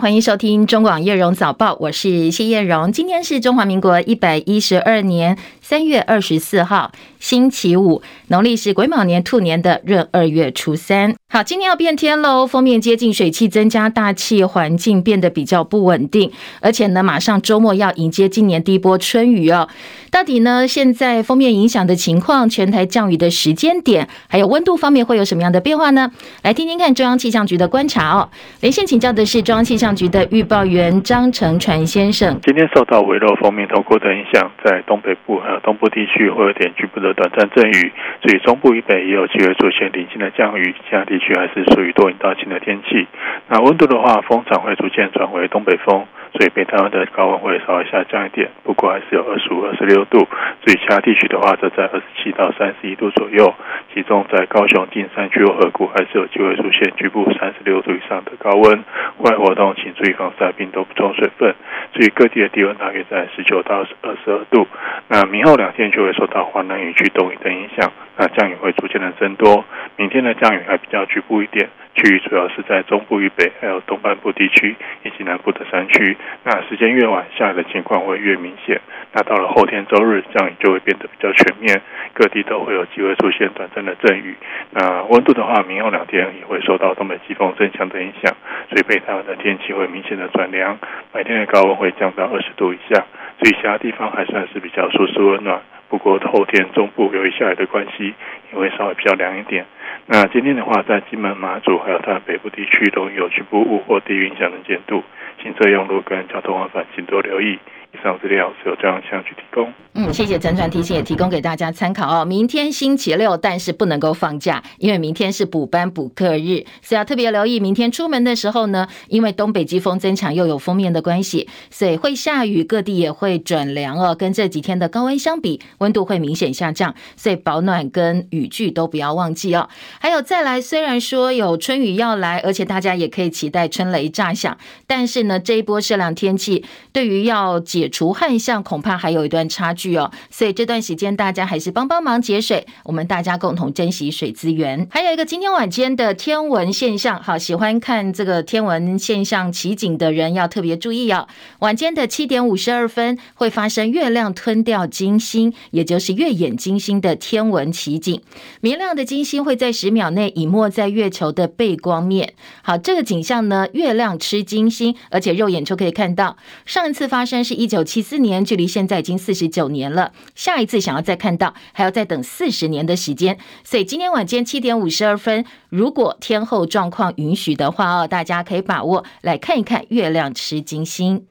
[0.00, 2.90] 欢迎收听中广叶荣早报，我是谢叶荣。
[2.90, 11.14] 今天是中华民国一百一十二年三月二十四号，星期五，农历是癸卯年兔年的闰二月初三。
[11.28, 19.68] 好，今天要变天喽，封面接近水汽增加，大气环境变得比较不稳定，而且呢，马上周末要迎接今年第一波春雨哦。
[20.10, 26.10] 到底呢，现在封面影响的情况，全台降雨的时间点，还有温度方面会有什么样的变化呢？
[26.42, 28.30] 来听听看中央气象局的观察哦。
[28.60, 32.38] 连线请教的是中央气象局的预报员张成传先生。
[32.42, 43.06] 今天受到微弱锋面透过的影响，在东北部和东部地区会有点局部的短暂阵雨，所以中部以北也有机会出现零星的降雨，其他地区还是属于多云到晴的天气。
[43.48, 46.04] 那温度的话，风场会逐渐转为东北风。
[46.32, 50.18] 所以北台湾的高温会稍微下降一点，不过还是有二十五、二十六度。
[50.64, 53.52] 所以其他地区的话，则在二十七到三十一度左右。
[53.92, 58.84] 其中在高雄近山区和河谷，还是有机会出现局部三十六度以上的高温。
[59.16, 61.54] 户外活动请注意防晒，并多补充水分。
[61.92, 64.66] 至于各地的低温大约在十九到二十二度。
[65.08, 69.64] 那明后两天就会受到华南雨区东移的影响，那降雨会逐渐的增多。
[69.96, 71.68] 明天的降雨还比较局部一点。
[71.94, 76.16] 区域主要是在中部以北，还有东半部地区以及南部的山区。
[76.44, 78.80] 那时间越晚，下雨的情况会越明显。
[79.12, 81.80] 那到了后天周日，降雨就会变得比较全面，
[82.14, 84.36] 各地都会有机会出现短暂的阵雨。
[84.70, 88.34] 那温度的话，明后两天也会受到东北季风增强的影响，
[88.68, 90.78] 所以北台湾的天气会明显的转凉，
[91.12, 93.04] 白天的高温会降到二十度以下，
[93.38, 95.60] 所以其他地方还算是比较舒适温暖。
[95.90, 98.14] 不过后天中部由于下雨的关系，
[98.52, 99.66] 也会稍微比较凉一点。
[100.06, 105.02] 那今天的话，在金门、马祖还有它北部地区，都有局部雾或低云影响能见度，
[105.42, 107.58] 行车用路跟交通往返，请多留意。
[107.92, 109.72] 以上资料是由中央气象局提供。
[109.92, 112.24] 嗯，谢谢陈传提醒，也提供给大家参考哦。
[112.24, 117.58] 明天星期六，但是不能够放假，因为明天是补班补课日，所以要特别留意。
[117.58, 124.14] 明天出门的时候呢，因为东北季风增强，又有锋面的关系，所以会下雨，各地也会转凉哦。
[124.14, 129.68] 跟这几天的高温相比，温度会明显下降，所以保暖跟雨具都不要忘记哦。
[129.98, 134.56] 还有再来，虽然说有春雨要来，而且大家也可以期待春雷炸响，
[134.86, 144.86] 但是呢，这一波热量天气对于要解除旱象恐怕还有一段差距哦，所以这段时间大家还是帮帮忙节水，我们大家共同珍惜水资源。
[144.90, 151.26] 还有一个今天晚间的天文现象，好，喜欢看这个天文现象奇景的人要特别注意哦。
[151.60, 158.20] 晚间的七点五十二分会发生月亮吞掉金星，也就是月掩金星的天文奇景。
[158.60, 162.34] 明亮的金星会在十秒内隐没在月球的背光面。
[162.60, 166.36] 好，这个景象呢，月亮吃金星，而且肉眼就可以看到。
[166.66, 167.69] 上一次发生是一。
[167.70, 170.12] 九七四年，距离现在已经四十九年了。
[170.34, 173.38] 下一次想要再看到，还要再等四十年的时间。
[173.64, 181.26] 所以今天晚间七点五十二分，如果天候状况允许的话哦，大家可以把握来看一看月亮吃金星。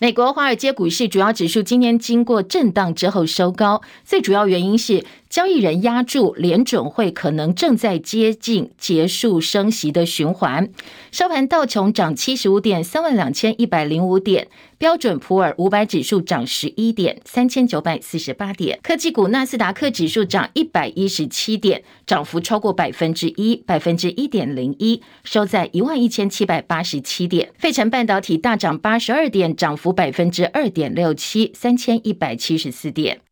[0.00, 5.06] 美国华尔街股市主要指数今天经过震荡之后收高，最主要原因是。
[5.32, 10.68] 交易人押注联准会可能正在接近结束升息的循环。
[11.10, 14.44] 收盘道琼涨七十五点，三万两千一百零五点；
[14.76, 18.78] 标准普尔五百指数涨十一点，三千九百四十八点。
[18.82, 27.48] 科技股纳斯达克指数涨一百一十七点，涨幅超过百分之一，百分之一点零一，收在一万一千七百八十七点。
[27.58, 33.22] 费城半导体大涨八十二点，涨幅百分之二点六七，三千一百七十四点。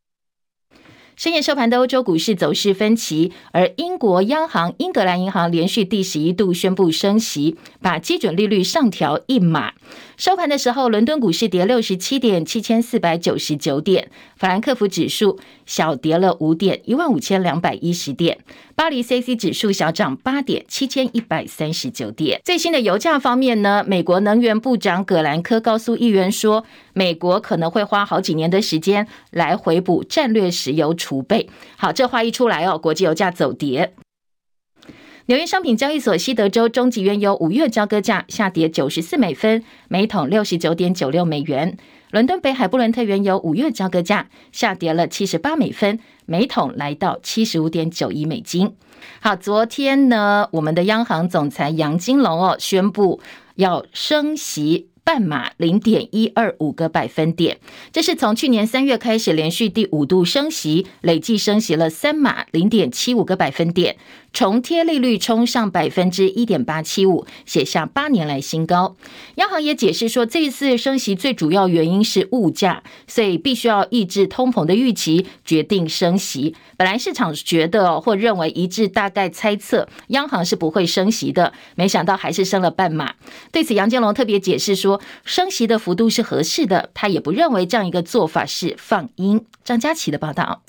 [1.21, 9.75] 深夜收盘的欧洲股市走势分歧，而英国央行英格兰银行连续第十一度宣布升息，把基准利率上调一码。
[10.21, 14.05] 收盘的时候，伦敦股市跌六十七点，七千四百九十九点；
[14.37, 18.37] 法兰克福指数小跌了五点，一万五千两百一十点；
[18.75, 22.39] 巴黎 CAC 指数小涨八点，七千一百三十九点。
[22.45, 31.49] 最新的油价方面呢，美国能源部长葛兰科告诉议员说，美国可能会花好几年的时间来回补战略石油储备。
[31.79, 33.95] 好，这话一出来哦，国际油价走跌。
[35.31, 41.77] 纽约商品交易所西德州中级原油五月交割价下跌九十四美分，每桶六十九点九六美元。
[42.11, 48.75] 伦敦北海布伦特原油五月交割价下跌了七十八美分，每桶来到七十五点九一美金。
[49.21, 53.21] 好，昨天呢，我们的央行总裁杨金龙哦宣布
[53.55, 57.59] 要升息半码零点一二五个百分点，
[57.93, 63.97] 这是从去年三月开始连续第五度升息，累计升息了三码零点七五个百分点。
[64.33, 68.97] 重贴利率冲上百分之一点八七五，写下八年来新高。
[69.37, 76.55] 央行也解释说，这一次升息最主要原因是物价，所以必须要抑制通膨的预期，决定升息。
[76.77, 83.15] 本来市场觉得或认为一致，大概猜测央行是不会升息的，没想到还是升了半码。
[83.53, 89.45] 对此，杨金龙特别解释说，升息的幅度是合适的，他也不认为这样一个做法是放鹰。
[89.65, 90.63] 张佳琪的报道。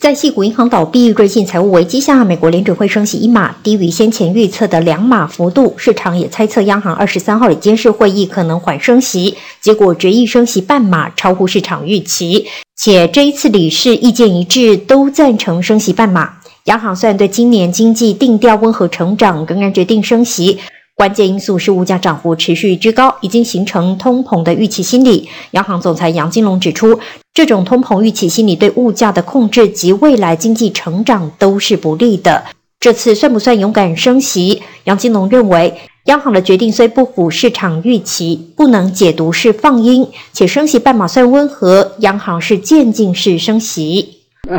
[0.00, 5.74] 在矽谷银行倒闭、瑞信财务危机下，美国联准会升息一码，低于先前预测的两码幅度。
[5.76, 12.46] 市场也猜测央行二十三号的监事会议可能缓升息，结果决议升息半码，超乎市场预期。
[12.76, 16.34] 且这一次理事意见一致，都赞成升息半码。
[16.64, 20.58] 央行虽然对今年经济定调温和成长，仍然决定升息。
[20.98, 25.28] 关键因素是物价涨幅持续居高，已经形成通膨的预期心理。
[25.52, 26.98] 央行总裁杨金龙指出，
[27.32, 32.46] 这种通膨预期心理对物价的控制及未来经济成长都是不利的。
[32.80, 34.60] 这次算不算勇敢升息？
[34.82, 35.72] 杨金龙认为，
[36.06, 44.22] 央行的决定虽不符市场预期，不能解读是放鹰，且升息半码算温和，央行是渐进式升息。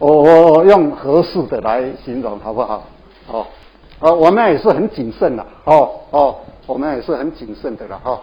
[0.00, 2.88] 我用合适的来形容好不好？
[3.28, 3.46] 好。
[4.04, 6.36] 哦，我们也是很谨慎的，哦哦，
[6.66, 8.20] 我们也是很谨慎的了，哈、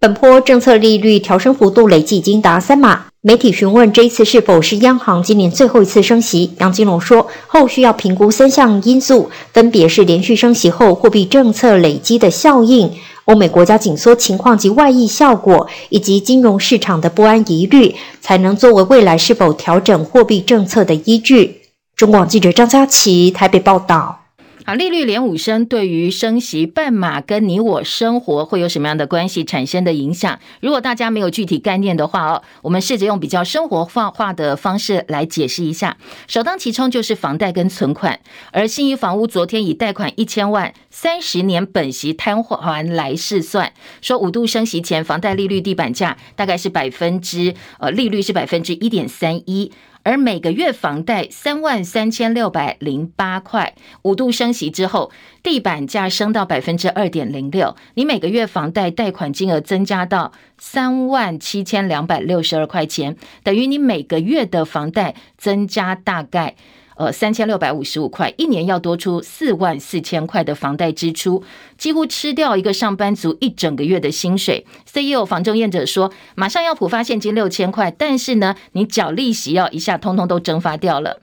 [0.00, 3.04] 本波政策利率调升幅度累计已经达三码。
[3.20, 12.90] 媒体询问这一次是否是央行今年最后一次升息，杨金龙说，后续要评估三项因素，分别是连续升息后货币政策累积的效应、
[13.26, 21.62] 欧美国家紧缩情况及外溢效果，以及金融市场的不安疑虑，才能作为未来是否调整货币政策的依据。
[21.94, 24.23] 中广记者张佳琪台北报道。
[24.66, 30.38] 好，利率连五升，对于升息半码跟你我生活会有什么样的关系产生的影响？
[30.62, 35.98] 如果大家没有具体概念的话哦，我们试着用比较生活化化的方式来解释一下。
[36.26, 38.18] 首当其冲就是房贷跟存款，
[38.52, 43.70] 而信义房屋昨天以贷款一千万，三十年本息摊还来试算，
[44.00, 49.70] 说五度升息前房贷利率地板价大概是百分之呃利率是百分之一点三一。
[50.04, 55.10] 而每个月房贷三万三千六百零八块，五度升息之后，
[55.42, 66.54] 地板价升到百分之二点零六，你每个月房贷贷款金额增加到三万七千两百六十二块钱，等于你每个月的房贷增加大概。
[66.96, 71.42] 呃，三千六百五十五块，一年要多出四万四千块的房贷支出，
[71.76, 74.66] 几乎吃掉一个上班族一整个月的薪水。
[74.86, 81.20] CEO 房中业者说，马上要普发现金六千块，但是呢，你缴利息要一下通通都蒸发掉了。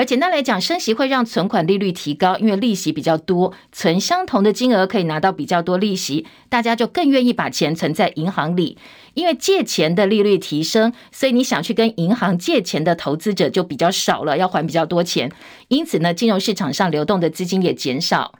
[0.00, 8.78] 而简单来讲，升息会让存款利率提高，因为利息比较多，存相同的金额可以拿到比较多利息，大家就更愿意把钱存在银行里。
[9.12, 15.30] 因为借钱的利率提升，所以你想去跟银行借钱的投资者就比较少了，要还比较多钱，
[15.68, 18.39] 因此呢，金融市场上流动的资金也减少。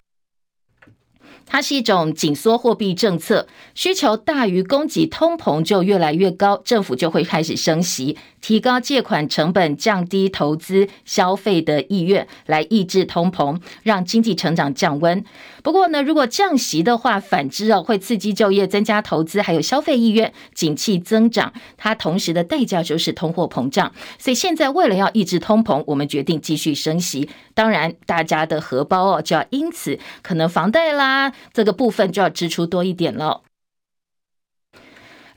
[1.52, 15.24] 它是一种紧缩货币政策，需求大于供给，通膨就越来越高，政府就会开始升息，提高借款成本，降低投资消费的意愿，来抑制通膨，让经济成长降温。
[15.62, 21.52] 不过呢，如果降息的话，反之哦，会刺激就业、增加投资，还有消费意愿，景气增长。
[21.76, 23.92] 它同时的代价就是通货膨胀。
[24.18, 27.28] 所以现在为了要抑制通膨，我们决定继续升息。
[27.54, 31.32] 当然，大家的荷包哦，就要因此可能房贷啦。
[31.52, 33.42] 这个部分就要支出多一点了。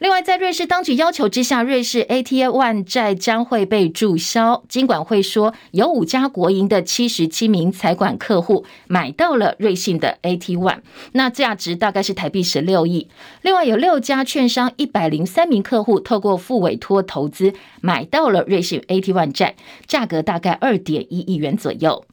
[0.04, 4.62] 另外，在瑞士当局要求之下，瑞士 A T One 债将会被注销。
[4.68, 10.80] 金管会说，有五家国营的七十七名财管客户买到了瑞信的 A T One，
[11.14, 13.08] 那价值大概是台币十六亿。
[13.44, 19.56] 另外，有六家券商一百零三名客户透过付委托投资买到了瑞信 A T One 债，
[19.88, 22.04] 价格大概二点一亿元左右。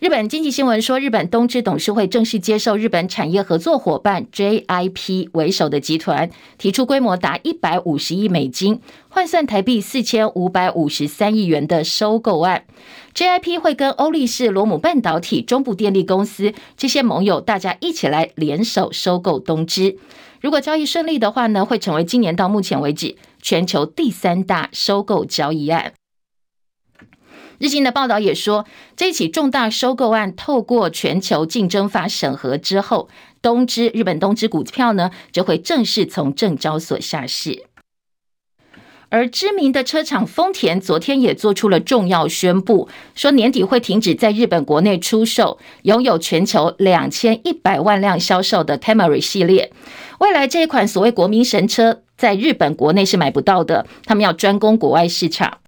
[0.00, 8.80] 日本经济新闻说，日本东芝董事会正式接受日本产业合作伙伴 JIP 为首的集团，提出规模达一百五十亿美金，
[9.10, 12.64] 换算台币四千五百五十三亿元的收购案。
[13.14, 19.98] JIP 会跟欧力士、罗姆半导体、中部电力公司这些盟友，大家一起来联手收购东芝。
[20.40, 25.92] 如果交易顺利的话呢，会成为今年到目前为止全球第三大收购交易案。
[27.60, 28.64] 日经的报道也说，
[28.96, 33.10] 这起重大收购案透过全球竞争法审核之后，
[33.42, 37.66] 东芝日本东芝股票呢就会正式从证交所下市。
[39.10, 49.70] 而知名的车厂丰田昨天也做出了重要宣布，说年底会停止在日本国内出售拥有全球两千一百万辆销售的 Camry 系列。
[50.20, 55.58] 未来这一款所谓国民神车，在日本国内是买不到的，他们要专攻国外市场。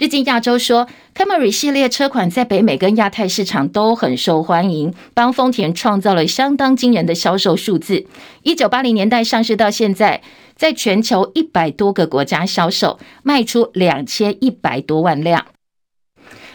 [0.00, 8.06] 日经亚洲说，Camry 系列车款在北美跟亚太市场都很受欢迎，帮丰田创造了相当惊人的销售数字。
[8.42, 10.22] 一九八零年代上市到现在，
[10.56, 15.44] 在全球一百多个国家销售，卖出两千一百多万辆。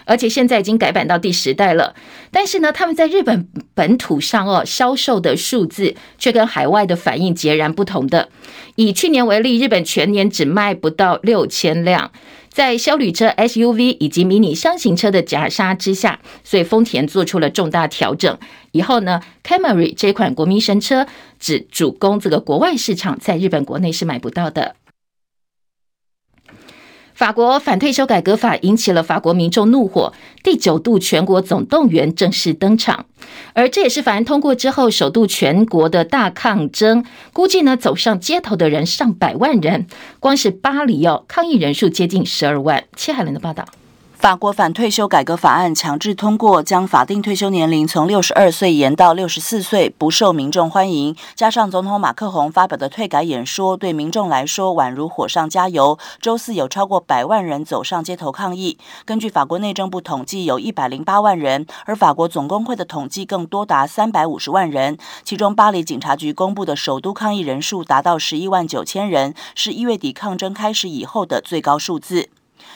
[0.07, 1.95] 而且现在已经改版到第十代了，
[2.31, 8.29] 但是呢，他们在日本本土上哦销售的数字却跟海外的反应截然不同的。
[8.75, 12.11] 以去年为例，日本全年只卖不到六千辆，
[12.55, 18.38] 在休旅车、SUV 以及迷你箱型车的夹杀之下，所以丰田做出了重大调整。
[18.71, 21.05] 以后呢，Camry 这款国民神车
[21.38, 24.77] 只主攻这个国外市场，在日本国内是买不到的。
[27.15, 30.12] 法国反退休改革法引起了法国民众怒火，
[30.43, 33.05] 第九度全国总动员正式登场，
[33.53, 39.88] 而这也是法案通过之后首度全国的大抗争，估计呢走上街头的人上百万人，
[40.19, 42.84] 光是巴黎哦抗议人数接近十二万。
[42.98, 43.65] 切海伦的报道。
[44.25, 51.15] 法国反退休改革法案强制通过，将法定退休年龄从六十二岁延到六十四岁，不受民众欢迎。
[51.36, 56.00] 加上总统马克宏发表的退改演说，对民众来说宛如火上加油。
[56.20, 58.79] 周四有超过百万人走上街头抗议。
[59.05, 64.98] 根据法国内政部统计，有一百零八万人，而法国总工会的统计更多达三百五十万人。
[65.24, 72.29] 其中，巴黎警察局公布的首都抗议人数达到十一万九千人，是一月底抗争开始以后的最高数字。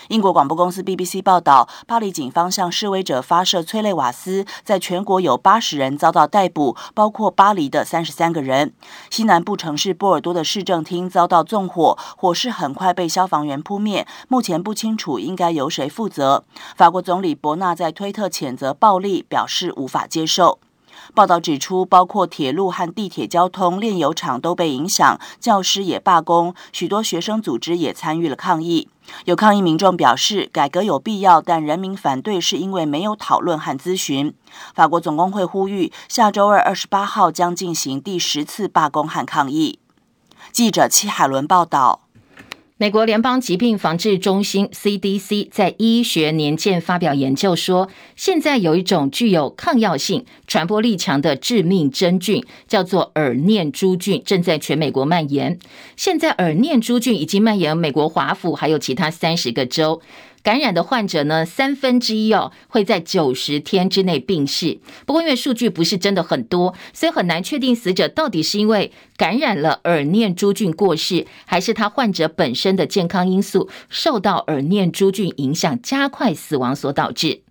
[0.09, 8.73] 英国广播公司 BBC 报道，巴黎警方向示威者发射催泪瓦斯，在全国有八十人遭到逮捕，包括巴黎的三十三个人。
[9.11, 16.43] 西南部城市波尔多的市政厅遭到纵火，火势很快被消防员扑灭，目前不清楚应该由谁负责。
[16.75, 20.57] 法国总理伯纳在推特谴责暴力，表示无法接受。
[21.13, 28.87] 报道指出，包括铁路和地铁交通、炼油厂都被影响，教师也罢工，许多学生组织也参与了抗议。
[29.25, 34.33] 有抗议民众表示，改革有必要，但人民反对是因为没有讨论和咨询。
[34.75, 39.79] 法国总工会呼吁，下周二二十八号将进行第十次罢工和抗议。
[40.51, 42.08] 记者戚海伦报道。
[42.81, 55.59] 美国联邦疾病防治中心 CDC 在医学年鉴发表研究说，现在有一种具有抗药性、传播力强的致命真菌，叫做耳念珠菌，正在全美国蔓延。
[55.97, 60.01] 现在耳念珠菌已经蔓延美国华府，还有其他三十个州。
[60.49, 64.79] 感染的患者呢，三分之一哦会在九十天之内病逝。
[65.05, 77.41] 不过因为数据不是真的很多，所以很难确定死者到底是因为感染了耳念珠菌过世，还是他患者本身的健康因素受到耳念珠菌影响加快死亡所导致。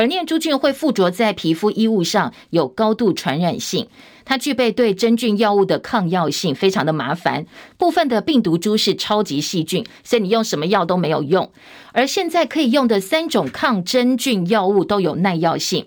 [0.00, 3.86] 而念珠菌会附着在皮肤衣物上，有高度传染性。
[4.24, 7.44] 它具备对真菌药物的抗药性，非常的麻烦。
[7.76, 11.52] 部分的病毒株是超级细菌，所以你用什么药都没有用。
[11.92, 15.84] 而现在可以用的三种抗真菌药物都有耐药性。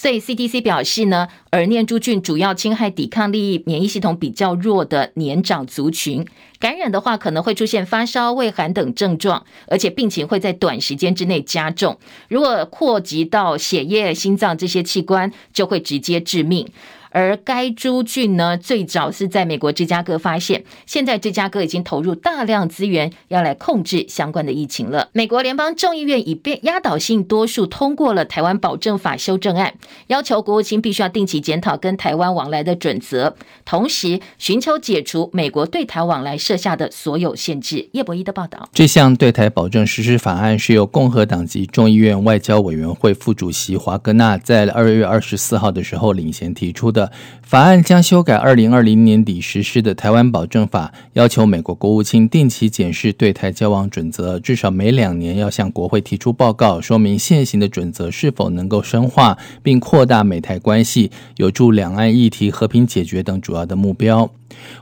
[0.00, 6.26] 所以 CDC 表示呢，耳念珠菌主要侵害抵抗力、免疫系统比较弱的年长族群，
[6.58, 11.98] 感染的话可能会出现发烧、畏寒等症状，而且病情会在短时间之内加重。
[12.28, 16.66] 如果扩及到血液、心脏这些器官，就会直接致命。
[17.10, 25.08] 而该株菌呢，最早是在美国芝加哥发现，现在芝加哥已经投入大量资源要来控制相关的疫情了。
[25.12, 29.74] 美国联邦众议院以变压倒性多数通过了台湾保证法修正案，
[30.06, 37.88] 要求国务卿必须要定期检讨跟台湾往来的准则，同时寻求解除美国对台往来设下的所有限制。
[37.92, 46.99] 叶博一的报道，这项对台保证实施法案是由共和党籍众议院外交委员会副主席华格纳在二月二十四号的时候领衔提出的。
[47.42, 64.30] 法案将修改二零二零年底实施的《台湾保证法》，要求美国国务卿定期检视对台交往准则，至少每两年要向国会提出报告，说明现行的准则是否能够深化并扩大美台关系，有助两岸议题和平解决等主要的目标。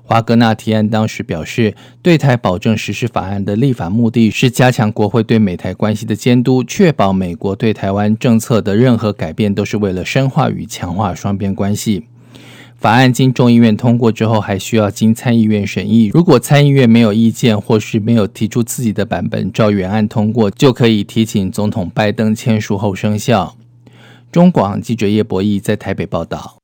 [0.02, 12.04] 华格纳提案当时表示，对台保证实施法案的立法目的是加强国会对美台关系的监督，确保美国对台湾政策的任何改变都是为了深化与强化双边关系。
[12.76, 16.12] 法案经众议院通过之后，还需要经参议院审议。
[16.14, 23.56] 如果参议院没有意见，或是没有提出自己的版本，照原案通过，就可以提请总统拜登签署后生效。
[24.30, 26.62] 中广记者叶博弈在台北报道。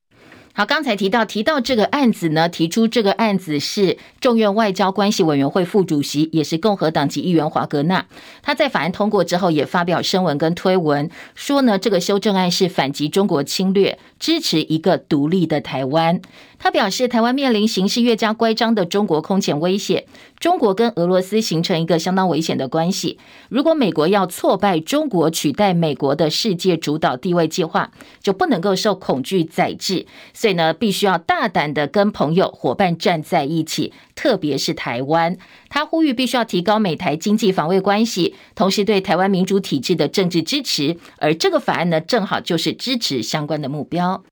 [0.57, 8.07] 好，刚才提到提到这个案子呢，提出这个案子是众院外交关系委员会副主席，也是共和党籍议员华格纳。
[8.41, 16.21] 他在法案通过之后，也发表声文跟推文，说呢，这个修正案是反击中国侵略，支持一个独立的台湾。
[16.65, 20.07] 他表示，台湾面临形势越加乖张的中国空前威胁，
[20.41, 23.19] 中国跟俄罗斯形成一个相当危险的关系。
[23.51, 27.93] 如果美国要挫败中国取代美国的世界主导地位计划，
[28.23, 30.07] 就不能够受恐惧宰制。
[30.33, 35.37] 所以呢，必须要大胆的跟朋友伙伴站在一起，特别是台湾。
[35.69, 40.97] 他呼吁必须要提高美台经济防卫关系，同时对台湾民主体制的政治支持。
[41.19, 44.25] 而这个法案呢，正好就是支持相关的目标。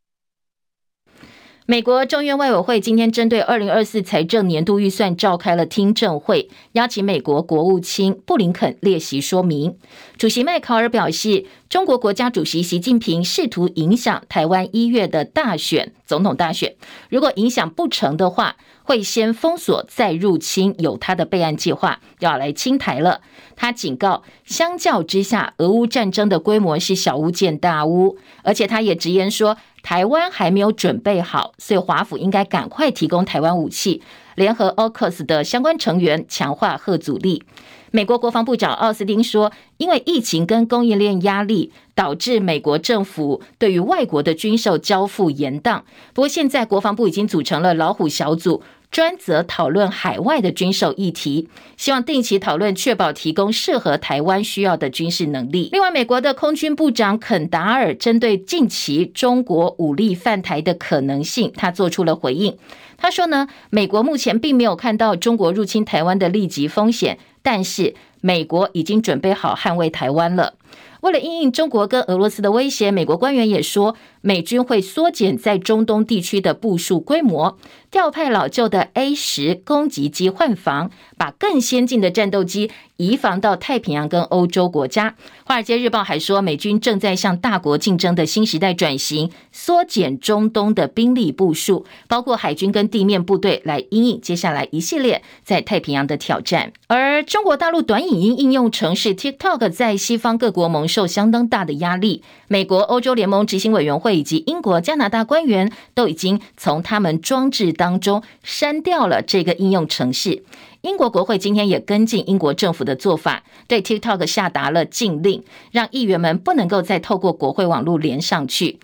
[1.66, 9.76] 美国众院外委会今天针对二零二四财政年度预算召开了听证会，邀请美国国务卿布林肯列席说明。
[10.18, 16.74] 主席麦考尔表示，中国国家主席习近平试图影响台湾一月的大选，总统大选。
[17.08, 23.20] 如果影响不成的话，会先封锁再入侵，有他的备案计划，要来清台了。
[23.54, 34.00] 他警告，相较之下，俄乌战争的规模是小巫见大巫，而且他也直言说，台湾还没有准备好，所以华府应该赶快提供台湾武器，
[34.36, 37.42] 联合 Ocos 的相关成员，强化核阻力。
[37.90, 45.82] 美国国防部长奥斯汀说，因为疫情跟供应链压力，导致美国政府对于外国的军售交付延宕。
[46.14, 48.62] 不过现在国防部已经组成了老虎小组。
[48.92, 55.70] 专责讨论海外的军售议题，希望定期讨论，确保提供适合台湾需要的军事能力。
[55.72, 62.58] 另外，美国的空军部长肯达尔针对近期中国武力犯台的可能性，他做出了回应。
[62.98, 70.52] 他说呢，美国目前并没有看到中国入侵台湾的立即风险，但是美国已经准备好捍卫台湾了。
[71.00, 77.58] 为了因应中国跟俄罗斯的威胁，美国官员也说，美军会缩减在中东地区的部署规模，
[77.92, 85.14] 调派老旧的 A 十攻击机换防，把更先进的战斗机移防到太平洋跟欧洲国家。
[85.44, 96.72] 华尔街日报还说，美军正在向大国竞争的新时代转型，缩减中东的兵力部署，包括海军跟地面部队，来因应接下来一系列在太平洋的挑战。
[96.86, 110.44] 而中国大陆短影音应用程式 TikTok 在西方各国蒙受相当大的压力，美国、欧洲联盟执行委员会以及英国、加拿大官员都已经从他们装置当中删掉了这个应用程序。
[110.82, 118.78] 英国国会今天也跟进英国政府的做法，对 TikTok 下达了禁令，让议员们不能够再透过国会网络连上去。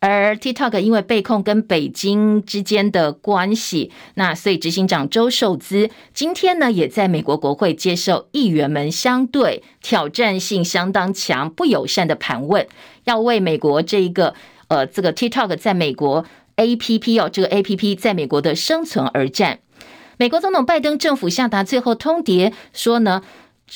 [0.00, 12.66] 而 TikTok 因为被控跟北京之间的关系，那所以执行长周受资今天呢，也在美国国会接受议员们相对挑战性相当强、不友善的盘问，
[13.04, 14.34] 要为美国这一个
[14.68, 16.24] 呃这个 TikTok 在美国
[16.58, 19.60] APP 哦，这个 APP 在美国的生存而战。
[20.18, 23.22] 美国总统拜登政府下达最后通牒说呢。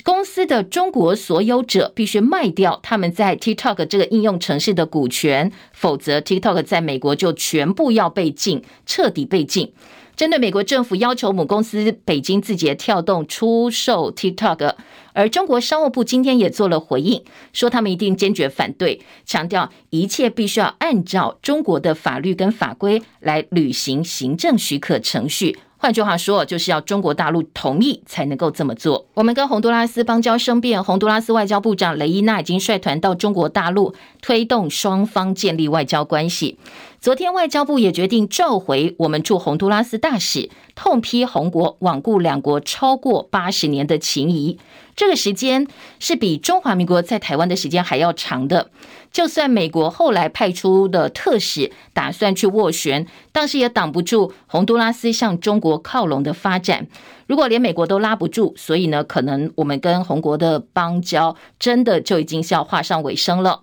[0.05, 9.75] 公司的中国所有者必须卖掉他们在 TikTok 这个应用城市的股权，否则 TikTok 在美国就全部要被禁，彻底被禁。
[10.23, 14.75] 针对美国政府要求母公司北京字节跳动出售 TikTok，
[15.15, 25.59] 而中国商务部今天也做了回应，说他们一定坚决反对，强调一切必须要按照中国的法律跟法规来履行行政许可程序。
[25.83, 29.05] 换句话说，就是要中国大陆同意才能够这么做。
[29.15, 36.57] 我们跟洪都拉斯邦交生变，洪都拉斯外交部长雷伊娜已经率团到中国大陆，推动双方建立外交关系。
[37.01, 44.61] 昨天，外交部也决定召回我们驻洪都拉斯大使，痛批洪国罔顾两国超过八十年的情谊。
[44.95, 45.67] 这个时间
[45.99, 48.71] 是比中华民国在台湾的时间还要长的。
[49.13, 56.87] 就算美国后来派出的特使打算去斡旋，但是也挡不住洪都拉斯向中国靠拢的发展。
[57.27, 63.61] 如果连美国都拉不住，所以呢，可能我们跟洪国的邦交真的就已经是要画上尾声了。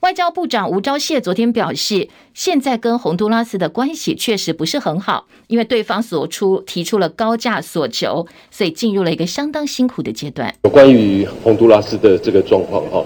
[0.00, 10.52] 外交部长吴钊燮昨天表示，现在跟洪都拉斯的关系确实不是很好，因为对方所出提出了高价索求，所以进入了一个相当辛苦的阶段。
[10.64, 13.04] 有关于洪都拉斯的这个状况，哈，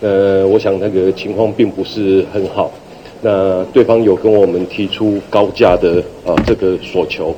[0.00, 2.70] 呃，我想那个情况并不是很好。
[3.22, 7.34] 那对方有跟我们提出高价的啊这个索求。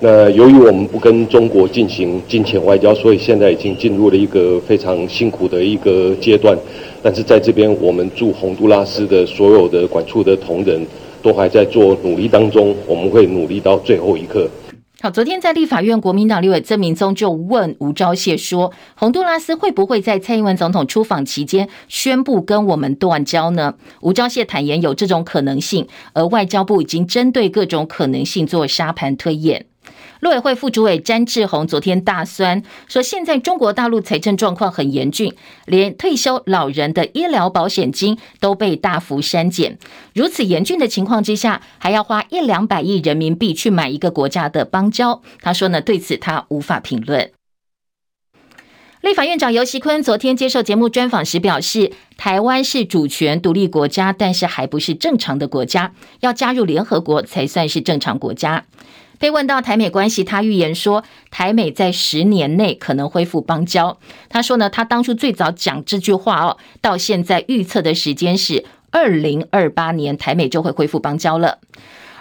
[0.00, 6.58] 那由于我们不跟中国进行金钱外交，所以现在已经进入了一个非常辛苦的一个阶段。
[7.02, 10.84] 但是在这边，我们驻洪都拉斯的所有的管处的同仁
[11.22, 14.48] 都还在做努力当中，我们会努力到最后一刻。
[15.02, 29.64] 好，昨天在立法院，国民党立委曾明宗就问吴钊燮说：“洪都拉斯会不会在蔡英文总统出访期间宣布跟我们断交呢？”吴钊燮坦言有这种可能性，而外交部已经针对各种可能性做沙盘推演。
[30.20, 39.78] 陆委会副主委詹志宏昨天大酸说，现在中国大陆财政状况很严峻，连退休老人的医疗保险金都被大幅删减。
[40.14, 45.22] 如此严峻的情况之下，还要花一两百亿人民币去买一个国家的邦交。
[45.40, 47.30] 他说呢，对此他无法评论。
[49.00, 58.66] 立法院长游锡堃昨天接受节目专访时表示，台湾是主权独立国家，但是还不是正常的国家，要加入联合国才算是正常国家。
[59.20, 63.98] 被问到台美关系，他预言说台美在十年内可能恢复邦交。
[64.30, 71.58] 他说呢，他当初最早讲这句话哦，到现在预测的时间是二零二八年，台美就会恢复邦交了。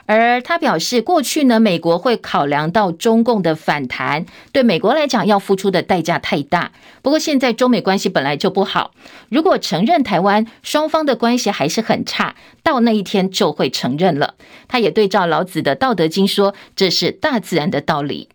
[0.09, 6.71] 而他表示，过去呢，美国会考量到中共的反弹，对美国来讲要付出的代价太大。
[7.03, 8.89] 不过现在中美关系本来就不好，
[9.29, 14.33] 如果承认台湾，双方的关系还是很差，到那一天就会承认了。
[14.67, 18.29] 他也对照老子的《道德经》说，这是大自然的道理。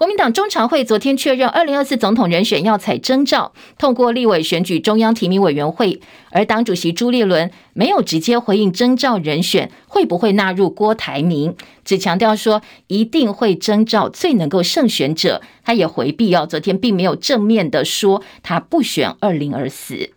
[0.00, 6.00] 国民党中常会昨天确认，二零二四总统人选要采征召，透过立委选举中央提名委员会。
[6.30, 15.42] 而党主席朱立伦没有直接回应征召人选会不会纳入郭台铭，只强调说一定会征召最能够胜选者。
[15.62, 20.12] 他也回避哦，昨天并没有正面的说他不选二零二四。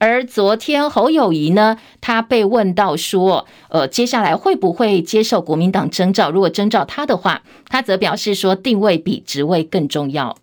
[0.00, 6.30] 而昨天侯友宜呢，他被问到说，呃，接下来会不会接受国民党征召？
[6.30, 10.36] 如果征召他的话，他则表示说，定位比职位更重要。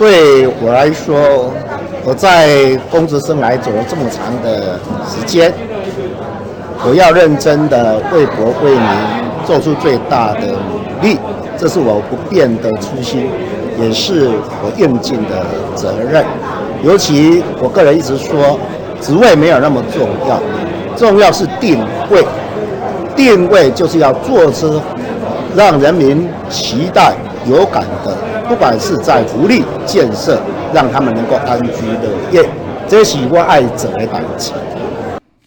[0.00, 1.52] 对我来说，
[2.04, 5.52] 我在公职生涯走了这么长的时间，
[6.84, 11.16] 我要认真的为国为民做出最大的努力，
[11.56, 13.28] 这是我不变的初心，
[13.78, 14.28] 也是
[14.60, 16.24] 我应尽的责任。
[16.82, 18.58] 尤其我个人一直说，
[19.00, 20.40] 职位没有那么重要，
[20.96, 21.78] 重要是定
[22.10, 22.24] 位。
[23.16, 24.80] 定位就是要做出
[25.54, 27.12] 让人民期待、
[27.44, 28.16] 有感的，
[28.48, 30.40] 不管是在福利建设，
[30.72, 31.70] 让他们能够安居
[32.02, 32.48] 乐业，
[32.88, 34.52] 这是我爱者的代志。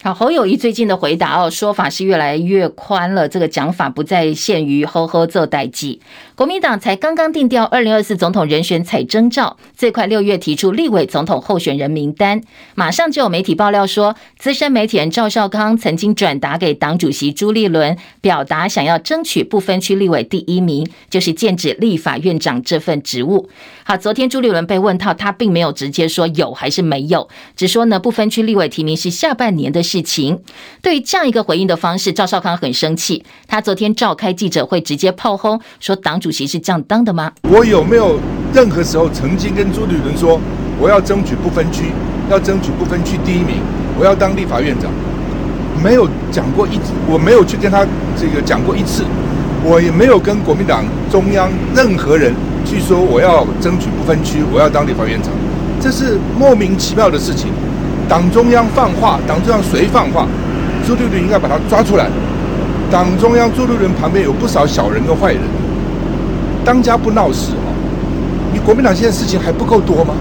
[0.03, 3.29] 好，侯友宜最近的回答哦，说法是越来越宽了。
[3.29, 5.97] 这个讲法不再限于“呵呵”做代志。
[6.35, 12.41] 国民党才刚刚定调二零二四总统人选采征召，最快六月提出立委总统候选人名单。
[12.75, 23.47] 马上就有媒体爆料说，资深媒体人赵少康曾经转达给党主席朱立伦，表达想要争取不分区立委第一名，就是剑指立法院长这份职务。
[23.85, 29.81] 好，昨天朱立伦被问到，他并没有直接说有还是没有，只说呢，不分区立委提名是下半年的。
[29.93, 30.39] 事情
[30.81, 33.23] 对于这样一个回应的方式，赵少康很生气。
[33.47, 38.19] 他昨天召开记者会，直接炮轰说：“党主席是这样当的吗？”我有没有
[38.51, 40.39] 任何时候曾经跟朱立伦说
[40.79, 41.91] 我要争取不分区，
[42.27, 43.57] 要争取不分区第一名，
[43.99, 44.89] 我要当立法院长？
[45.83, 47.85] 没有讲过一，我没有去跟他
[48.17, 49.03] 这个讲过一次，
[49.63, 52.33] 我也没有跟国民党中央任何人
[52.65, 55.31] 去说我要争取不分区，我要当立法院长，
[55.79, 57.49] 这是莫名其妙的事情。
[58.09, 60.27] 党中央放话，党中央谁放话？
[60.85, 62.09] 朱立伦应该把他抓出来。
[62.91, 65.41] 党中央朱立伦旁边有不少小人跟坏人，
[66.63, 68.51] 当家不闹事哦。
[68.53, 70.13] 你国民党现在事情还不够多吗？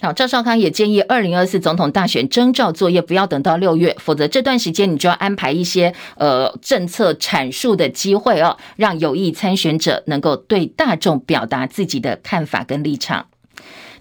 [0.00, 13.24] 好，赵少康也建议，二零二四总统大选征召作业不要等到六月，否则这段时间你就要安排一些呃政策阐述的机会哦，让有意参选者能够对大众表达自己的看法跟立场。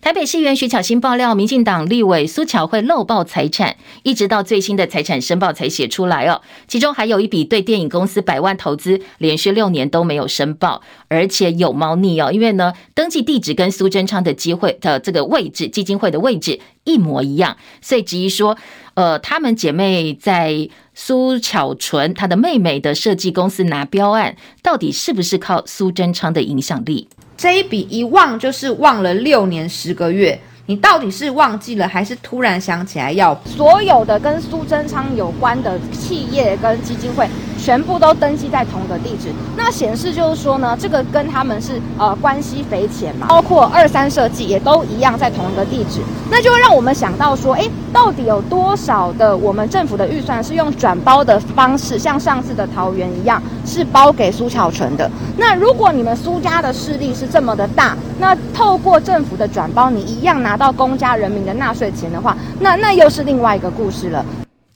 [0.03, 6.41] 台北市议员徐巧芯爆料，民进党立委苏巧慧漏报财产，一直到最新的财产申报才写出来哦。
[6.67, 12.33] 其中还有一笔对电影公司百万投资，连续六年都没有申报，而且有猫腻哦。
[12.33, 18.57] 因为呢，登记地址跟苏贞昌的机会的这个位置，基金会的位置一模一样，所以质疑说，
[18.95, 27.07] 呃，她们姐妹在苏巧纯她的妹妹的设计公司拿标案，到底是不是靠苏贞昌的影响力？
[27.43, 33.38] 这一笔一忘就是忘了六年十个月，你到底是忘记了，还是突然想起来要？
[33.45, 37.27] 所有的跟苏贞昌有关的企业跟基金会，
[37.63, 43.26] 全部都登记在同一个地址，那显示就是说呢，这个跟他们是呃关系匪浅嘛。
[43.30, 55.10] 包括二三设计也都一样在同一个地址，那就会让我们想到说，诶，到底有多少的我们政府的预算是用转包的方式，像上次的桃园一样，是包给苏巧纯的？
[55.38, 64.26] 那如果你们苏家的势力是这么的大，那透过政府的转包，你一样拿到公家人民的纳税钱的话，那那又是另外一个故事了。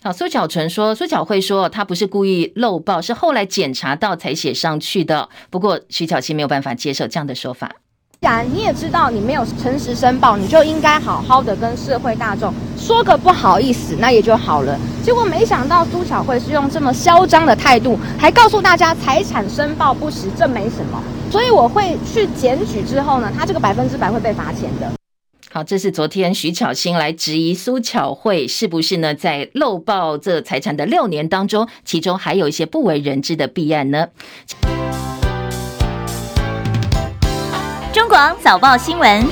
[0.07, 5.27] 好，苏巧纯说，苏巧慧说他不是故意漏报，是后来检查到才写上去的。
[5.49, 7.69] 不过徐巧芯没有办法接受这样的说法。
[8.21, 14.79] 然你也知道，你没有诚实申报，你就应该好好的跟社会大众说个不好意思，那也就好了。
[15.03, 21.03] 结果没想到苏巧慧是用这么嚣张的态度，还告诉大家财产申报不实，这没什么。
[21.29, 24.89] 所以我会去检举之后呢，他这个百分之百会被罚钱的。
[25.49, 34.09] 好，这是昨天徐巧芯来质疑苏巧慧是不是呢，在漏报这财产的六年当中，其中还有一些不为人知的弊案呢？
[37.93, 39.25] 中广早报新闻，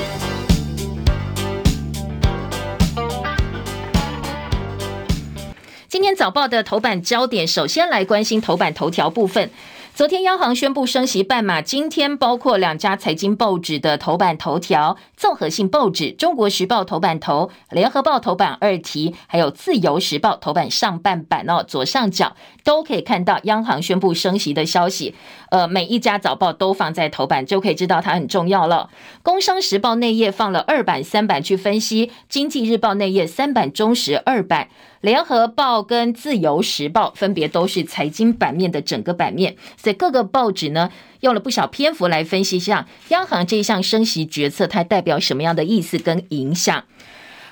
[5.88, 9.50] 今天早报的头版焦点，首先来关心头版头条部分。
[9.96, 25.14] 昨天央行宣布升息半码，今天包括两家财经报纸的头版头条，综合性报纸《中国时报》头版头，《联合报》头版二题，还有《自由时报》头版上半版哦，左上角都可以看到央行宣布升息的消息。
[25.50, 28.90] 呃，每一家早报都放在头版，就可以知道它很重要了。
[29.22, 34.68] 《工商时报》内页放了二版、三版去分析，《经济日报》内页三版、中时二版。
[35.02, 46.84] 联合报跟自由时报分别都是财经版面的整个版面，所以各个报纸呢用了不少篇幅来分析一下央行这一项升息决策，它代表什么样的意思跟影响。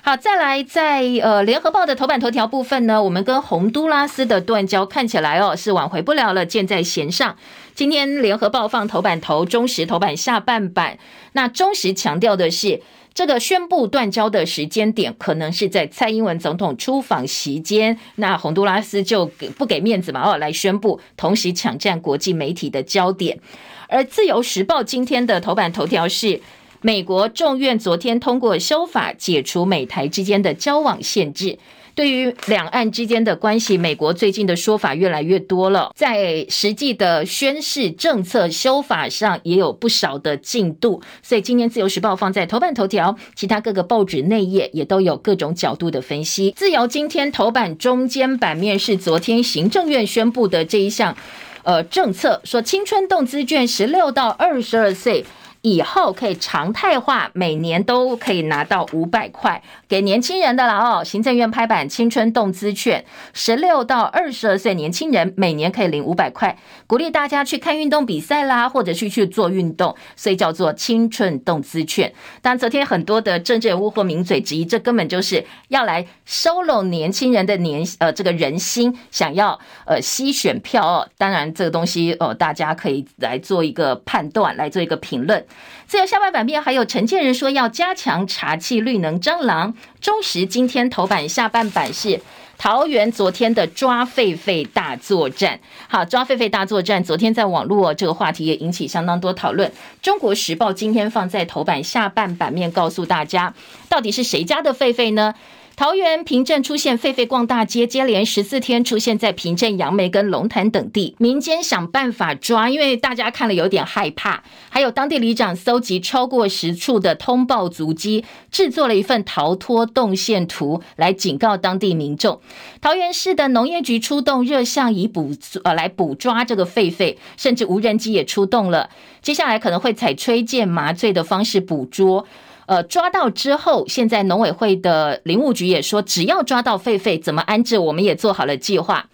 [0.01, 7.35] 好，再来在呃联合报的头版头条部分呢，我们跟洪都拉斯的断交看起来哦是挽回不了了，箭在弦上。
[7.73, 10.97] 今天联合报放头版头，中时头版下半版，
[11.33, 12.81] 那中时强调的是。
[13.15, 20.21] 这个宣布断交的时间点，可能是在蔡英文总统出访期间，那洪都拉斯就给不给面子嘛？
[20.21, 23.39] 哦，来宣布，同时抢占国际媒体的焦点。
[23.87, 26.41] 而自由时报今天的头版头条是，
[26.81, 31.57] 美国众院昨天通过修法，解除美台之间的交往限制。
[31.95, 46.51] 对于两岸之间的关系，美国最近的说法越来越多了，在实际的宣示政策修法上也有不少的进度，所以今天自由时报放在头版头条，其他各个报纸内页也都有各种角度的分析。
[46.51, 51.15] 自由今天头版中间版面是昨天行政院宣布的这一项，
[51.63, 55.25] 呃，政策说青春动资券十六到二十二岁。
[55.61, 61.03] 以后可以常态化，每年都可以拿到五百块给年轻人的了哦。
[61.03, 72.13] 行政院拍板青春动资券，十六到二十二岁年轻人每年可以领五百块，鼓励大家去看运动比赛啦，或者去去做运动，所以叫做青春动资券。
[72.41, 81.07] 但昨天很多的政治人物或名嘴质疑，这根本就是要来收拢年轻人的年呃这个人心，想要呃吸选票哦。
[81.17, 85.45] 当然这个东西哦，大家可以来做一个判断，来做一个评论。
[85.87, 89.73] 自由下半版面还有陈建人说要加强查气绿能蟑螂。
[90.01, 92.19] 中时今天头版下半版是
[92.57, 95.59] 桃园昨天的抓狒狒大作战。
[95.87, 99.71] 好，抓狒狒大作战，昨天在网络这个话题也引起相当多讨论。
[100.01, 103.53] 中国时报今天放在头版下半版面，告诉大家
[103.87, 105.35] 到底是谁家的狒狒呢？
[105.75, 114.41] 桃园平镇出现狒狒逛大街，接连十四天出现在平镇、杨梅跟龙潭等地，民间想办法抓，因为大家看了有点害怕。
[114.69, 122.39] 还有当地里长搜集超过十处的通报足迹，制作了一份逃脱动线图来警告当地民众。
[122.79, 125.33] 桃园市的农业局出动热像以捕
[125.65, 128.89] 呃来捕抓这个狒狒，甚至无人机也出动了。
[129.21, 132.25] 接下来可能会采吹箭麻醉的方式捕捉。
[132.67, 139.07] 呃，抓到之后，现在农委会的林务局也说，只要抓到狒狒，怎么安置，我们也做好了计划。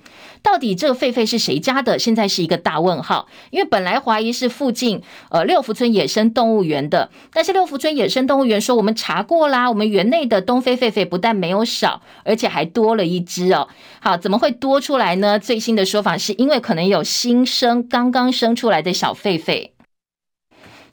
[0.43, 1.99] 到底这个狒狒是谁家的？
[1.99, 3.27] 现在是一个大问号。
[3.51, 13.67] 因为本来怀疑是附近呃六福村野生动物园的，但是六福村野生动物园说，我们查过啦，我们园内的东非狒狒不但没有少，而且还多了一只哦。
[13.99, 15.37] 好，怎么会多出来呢？
[15.37, 19.69] 最新的说法是因为可能有新生刚刚生出来的小狒狒。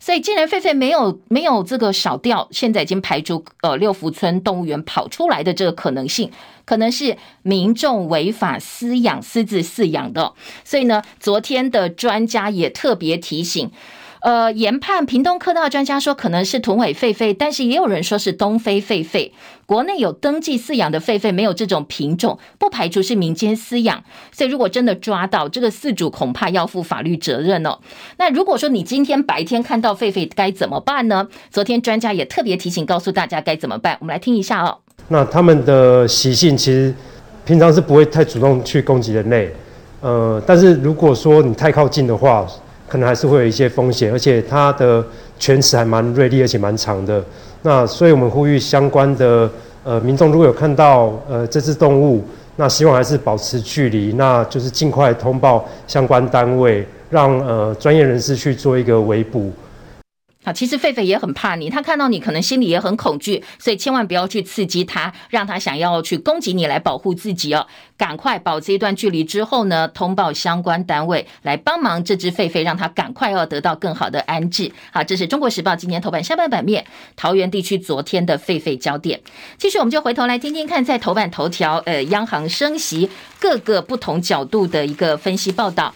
[0.01, 6.31] 所以，既然狒狒没有没有这个少掉，现在已经排除呃六福村动物园跑出来的这个可能性，
[6.65, 10.33] 可能是民众违法饲养、私自饲养的。
[10.65, 13.71] 所以呢，昨天的专家也特别提醒。
[14.29, 19.31] 呃，研判屏东科大专家说可能是豚尾狒狒，但是也有人说是东非狒狒。
[19.65, 24.05] 国内有登记饲养的狒狒没有这种品种，不排除是民间饲养。
[24.31, 27.79] 所以如果真的抓到这个饲主，恐怕要负法律责任哦。
[28.19, 31.27] 那如果说你今天白天看到狒狒该怎么办呢？
[31.51, 33.97] 昨天专家也特别提醒告诉大家该怎么办。
[33.99, 34.77] 我们来听一下哦。
[35.09, 36.95] 那他们的习性其实
[37.47, 39.51] 平常是不会太主动去攻击人类，
[40.03, 42.47] 呃，但是如果说你太靠近的话。
[42.89, 45.05] 可能还是会有一些风险，而且它的
[45.39, 47.23] 犬齿还蛮锐利，而且蛮长的。
[47.63, 49.51] 那所以我们呼吁相关的
[49.85, 52.25] 呃民众，如果有看到呃这只动物
[52.57, 59.53] 那希望还是保持距离，那就是尽快通报相关单位，让呃专业人士去做一个围捕。
[60.53, 67.67] 其实狒狒也很怕你，他看到你可能心里也很恐惧，所以千万不要去刺激他，让他想要去攻击你来保护自己哦。
[67.97, 74.71] 赶快保持一段距离之后呢，通报相关单位来帮忙这只狒狒，让他赶快要得到更好的安置。
[74.93, 76.85] 好，这是中国时报今天头版下半版面，
[77.17, 79.21] 桃园地区昨天的狒狒焦点。
[79.57, 83.11] 继续，我们就回头来听听看，在头版头条，呃，央行升息。
[83.41, 85.95] 各个不同角度的一个分析报道。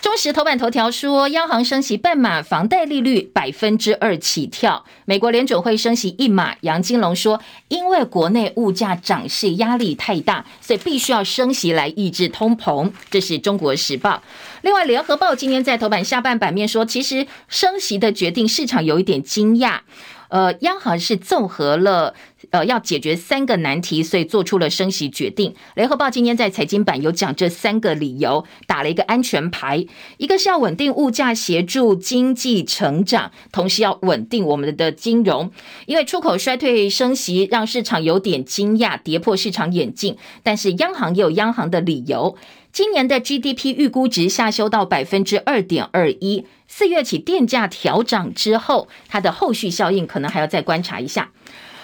[0.00, 4.86] 中时头版头条说，央行升息半码，房贷利率百分之二起跳。
[5.04, 12.90] 美国联准会升息一码，杨金龙说，因为国内物价涨势压力太大，所以必须要升息来抑制通膨。
[13.10, 14.22] 这是中国时报。
[14.62, 19.80] 另外，联合报今天在头版下半版面说，其实升息的决定市场有一点惊讶。
[20.28, 22.14] 呃，央行是综合了
[22.50, 25.54] 呃要解决三个难题，所以做出了升息决定。
[25.74, 29.86] 联合报今天在财经版有讲这三个理由，打了一个安全牌，
[30.18, 35.50] 一个是要稳定物价，协助经济成长，同时要稳定我们的金融，
[35.86, 40.16] 因为出口衰退升息让市场有点惊讶，跌破市场眼镜。
[40.42, 42.36] 但是央行也有央行的理由。
[42.72, 51.32] 今年的 GDP 预估值下修到百分之二点二一，四月起电价调涨之后，它的后续效应可能还要再观察一下。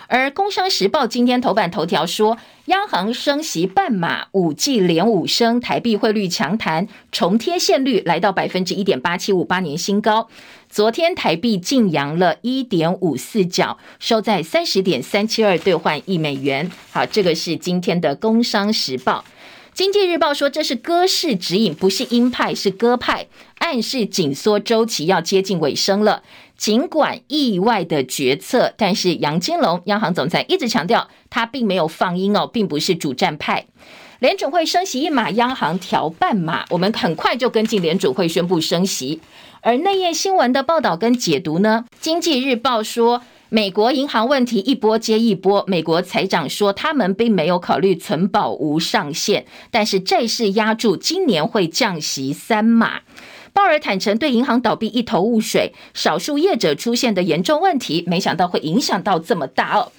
[0.09, 10.29] 而《工商时报》今天头版头条说，央行升息半码，五季连五升，台币汇率强弹，重贴现率来到百分之一点八七五，八年新高。
[10.69, 16.71] 昨天台币劲扬了一点五四角，收在三十点三七二兑换一美元。
[16.93, 19.25] 好，这个是今天的《工商时报》。
[19.75, 23.27] 经济日报说，这是鸽式指引，不是鹰派，是鸽派，
[23.59, 26.23] 暗示紧缩周期要接近尾声了。
[26.57, 33.67] 尽管意外的决策，但是杨金龙央行总裁一直强调，他并没有放鹰哦，并不是主战派。
[34.19, 39.21] 联准会升息一码，央行调半码，我们很快就跟进联准会宣布升息。
[39.61, 41.85] 而内页新闻的报道跟解读呢？
[42.01, 43.23] 经济日报说。
[43.49, 53.03] 美国银行问题一波接一波，美国财长说他们并没有考虑存保无上限，但是债市压住今年会降息三码。
[53.57, 59.91] 鲍尔坦承对银行倒闭一头雾水，少数业者出现的严重问题，没想到会影响到这么大哦。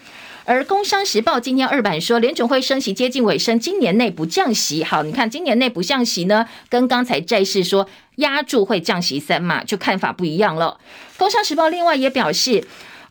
[0.46, 4.84] 而工商时报今天二版说，联准会升息接近尾声，今年内不降息。
[4.84, 10.80] 好，你看今年内不降息呢，跟刚才债市说压住会降息三码，就看法不一样了。
[11.18, 12.64] 工商时报另外也表示。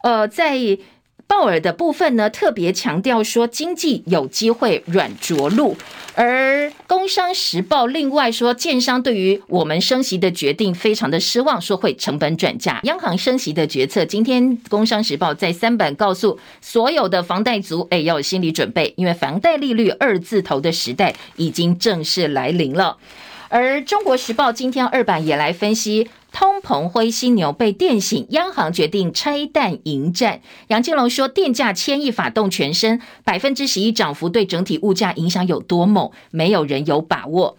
[0.02, 0.56] 呃，在
[1.28, 5.76] 鲍尔的部分呢，特别强调说经济有机会软着陆，
[6.14, 12.80] 而《工商时报》另外说，建商对于我们升息的决定非常的失望，说会成本转嫁。
[12.84, 22.96] 央行升息的决策，今天《工商时报》在三版告诉所有的房贷族，哎，要有心理准备，因为房贷利率二字头的时代已经正式来临了。
[23.48, 26.08] 而《中国时报》今天二版也来分析。
[26.38, 30.42] 通膨灰犀牛被电醒，央行决定拆弹迎战。
[30.68, 37.56] 杨金龙说，电价千亿法动全身，百分之十一涨幅对整体物价影响有多猛，没有人有把握。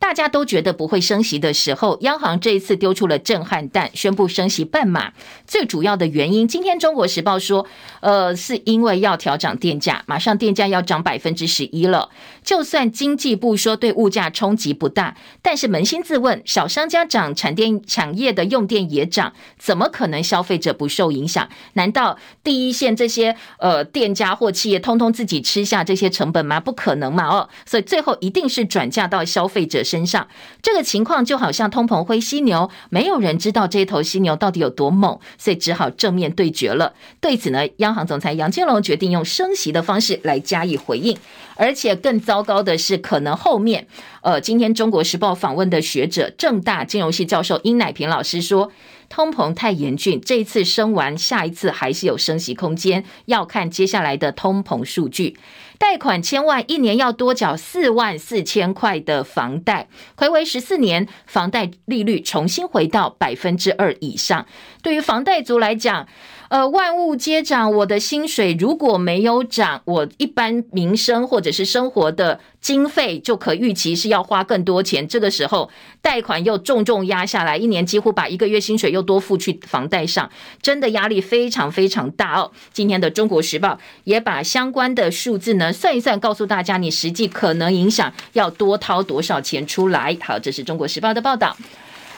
[0.00, 5.12] 大家都觉得不会升息的时候，央行这一次丢出了震撼弹，宣布升息半码。
[5.46, 7.66] 最主要的原因，今天《中国时报》说，
[8.00, 12.08] 呃，是因为要调涨电价，马上电价要涨百分之十一了。
[12.42, 21.46] 就算经济部说对物价冲击不大，但是扪心自问，小商家涨，产电产业的用电也涨，怎么可能消费者不受影响？
[21.74, 26.58] 难道第一线这些呃店家或企业通通自己吃下这些成本吗？
[26.58, 27.28] 不可能嘛！
[27.28, 30.28] 哦，所以最后一定是转嫁到消费者身上。
[30.62, 36.94] 这个情况就好像通膨灰犀牛，没有人知道这头犀牛到底有多猛，所以只好正面对决了。
[37.20, 41.16] 对此呢，央行总裁杨金龙决定用升息的方式来加以回应。
[41.56, 43.86] 而且更糟糕的是，可能后面，
[44.22, 48.72] 呃，今天《中国时报》访问的学者，正大金融系教授殷乃平老师说，
[49.10, 55.36] 通膨太严峻，这一次升完，下一次还是有升息空间，要看接下来的通膨数据。
[55.80, 64.44] 贷款千万，一年要多缴四万四千块的房贷，回违十四年，房贷利率重新回到百分之二以上。
[64.82, 66.06] 对于房贷族来讲，
[66.50, 75.06] 呃，万物皆涨，我的薪水如果没有涨，我一般民生或者是生活的经费就可预期是要花更多钱。
[75.06, 75.70] 这个时候
[76.02, 80.28] 贷款又重重压下来，一年几乎把一个月薪水又多付去房贷上，
[80.60, 82.50] 真的压力非常非常大哦。
[82.72, 90.16] 今天的《中国时报》也把相关的数字呢算一算，告诉大家你实际可能影响要多掏多少钱出来。
[90.20, 91.56] 好，这是《中国时报》的报道。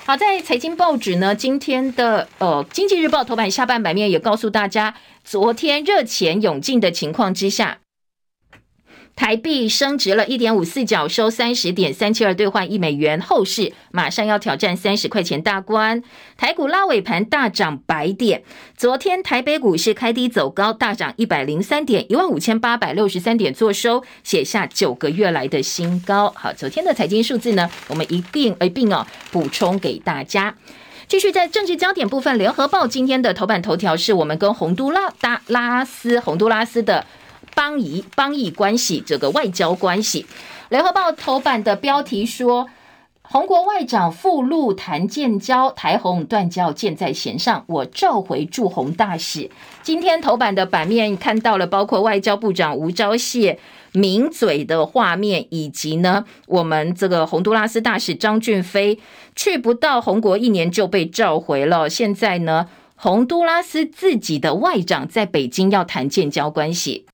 [0.05, 7.79] 好，在财经报纸呢，今天的呃《经济日报》头版下半版面也告诉大家，昨天热钱涌进的情况之下，
[9.15, 16.03] 台币升值了一点五四角，收三十点三七二兑换一美元，后市马上要挑战三十块钱大关。
[16.37, 18.43] 台股拉尾盘大涨百点，
[18.77, 26.33] 昨天台北股市开低走高，大涨一百零三点，一万五千八百六十三点作收，写下九个月来的新高。
[26.35, 30.57] 好，昨天的财经数字呢，我们一并一并哦补充给大家。
[31.07, 37.07] 继续在政治焦点部分，联合报今天的头版头条是我们跟洪都拉达拉斯洪都拉斯的。
[37.55, 40.27] 邦谊邦谊关系，这个外交关系。
[40.69, 42.69] 联合报头版的标题说，
[43.23, 49.51] 红国外长赴陆谈建交，台红断交箭在弦上，我召回驻红大使。
[49.83, 53.57] 今天头版的版面看到了，包括外交部长吴钊燮
[53.93, 58.99] 抿嘴的画面，以及呢，我们这个洪都拉斯大使张俊飞
[59.37, 61.89] 去不到红国一年就被召回了。
[61.89, 67.07] 现在呢，洪都拉斯自己的外长在北京要谈建交关系。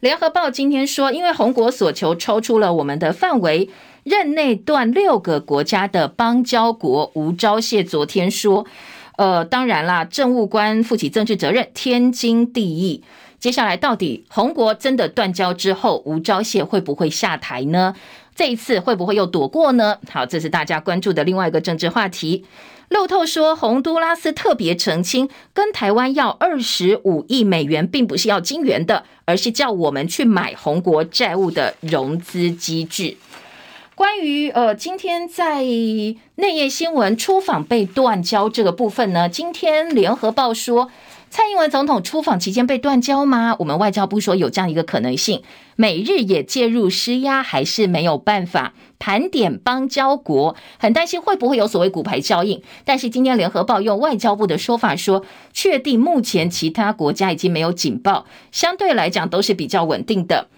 [0.00, 3.68] 联合报今天说，因为红国所求超出了我们的范围，
[4.02, 7.12] 任内断六个国家的邦交国。
[7.14, 8.64] 吴钊燮昨天说，
[9.18, 13.04] 呃，当然啦，政务官负起政治责任，天经地义。
[13.38, 17.94] 接下来到底红国真的断交之后，吴钊燮会不会下台呢？
[18.34, 19.98] 这一次会不会又躲过呢？
[20.10, 22.44] 好，这是大家关注的另外一个政治话题。
[22.88, 33.16] 路透说，洪都拉斯特别澄清，跟台湾要二十五亿美元，并不是要金元的，而是叫我们去买洪国债务的融资机制。
[33.94, 40.90] 关于呃，今天在内页新闻出访被断交这个部分呢，今天联合报说。
[41.30, 43.54] 蔡英文总统出访期间被断交吗？
[43.60, 45.44] 我们外交部说有这样一个可能性，
[45.76, 52.60] 美日也介入施压，还是没有办法盘点邦交国，很担心会不会有所谓骨牌效应。
[52.84, 60.48] 但是今天联合报用外交部的说法说，确定目前其他国家已经没有警报，相对来讲都是比较稳定的。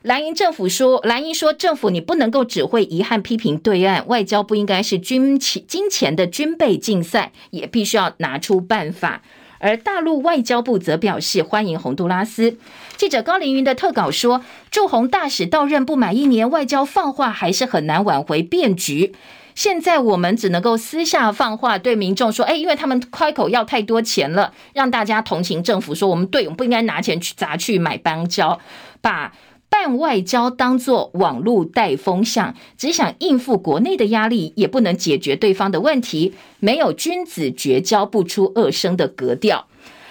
[0.00, 9.20] 蓝营政府说，蓝营说政府你不能够只会遗憾批评对岸，外交部应该是军钱金钱的军备竞赛，也必须要拿出办法。
[9.64, 12.58] 而大陆外交部则表示欢迎洪都拉斯。
[12.98, 19.14] 记者高凌云的特稿说，驻洪大使到任不满一年，外交放话还是很难挽回变局。
[19.54, 28.60] 现在我们只能够私下放话，对民众说：“哎，因为他们开口要太多钱了，让大家同情政府，说我们对，我们不应该拿钱去砸去买邦交，
[29.00, 29.32] 把。”
[29.76, 39.66] 办外交当作网路带风向，只想应付国内的压力，也不能解决对方的问题，没有君子绝交不出恶声的格调。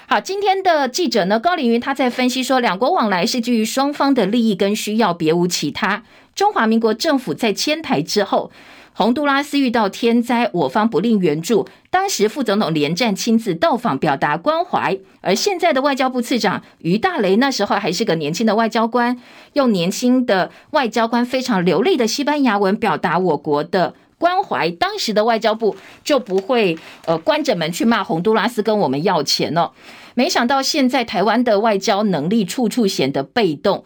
[0.05, 6.03] 好，今天的记者呢，高凌云他在分析说，两国往来是基于双方的利益跟需要，别无其他。
[6.35, 8.51] 中华民国政府在迁台之后。
[8.95, 11.67] 洪都拉斯遇到天灾，我方不吝援助。
[11.89, 14.97] 当时副总统连战亲自到访，表达关怀。
[15.21, 19.19] 而现在的外交部次长于大雷，那时候还是个年轻的外交官，
[19.53, 24.69] 用年轻的外交官非常流利的西班牙文表达我国的关怀。
[24.69, 29.71] 当时的外交部就不会呃关着门去骂洪都拉斯跟我们要钱了。
[30.13, 33.83] 没想到现在台湾的外交能力处处显得被动。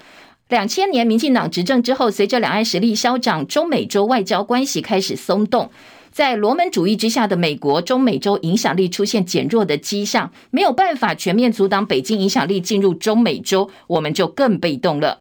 [0.50, 5.70] 两千年民进党执政之后，随着两岸实力消长，中美洲外交关系开始松动。
[6.10, 15.20] 在罗门主义之下的美国，中美洲影响力出现减弱的迹象，没有办法全面阻挡北京影响力进入中美洲，我们就更被动了。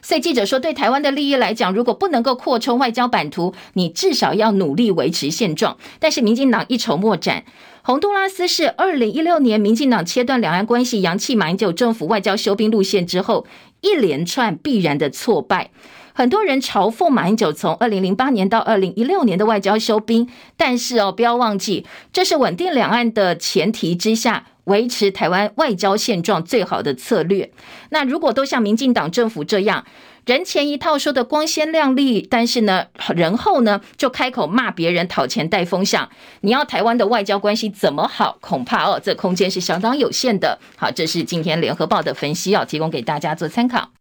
[0.00, 5.76] 所以记者说，对台湾的利益来讲，如果不能够扩充外交版图，你至少要努力维持现状。
[5.98, 7.44] 但是民进党一筹莫展。
[7.88, 13.46] 洪都拉斯是二零一六年民进党切断两岸关系、扬弃马英九政府外交休兵路线之后，
[13.80, 15.70] 一连串必然的挫败。
[16.12, 20.28] 很多人嘲讽马英九从二零零八年到二零一六年的外交休兵，
[20.58, 27.50] 但是哦，不要忘记，这是稳定两岸的前提之下，维持台湾外交现状最好的策略。
[27.88, 29.86] 那如果都像民进党政府这样，
[30.28, 36.10] 人前一套说的光鲜亮丽，但是呢，人后呢就开口骂别人讨钱带风向。
[36.42, 38.36] 你要台湾的外交关系怎么好？
[38.42, 40.58] 恐怕哦，这空间是相当有限的。
[40.76, 43.92] 好，这是今天联合报的分析，要提供给大家做参考。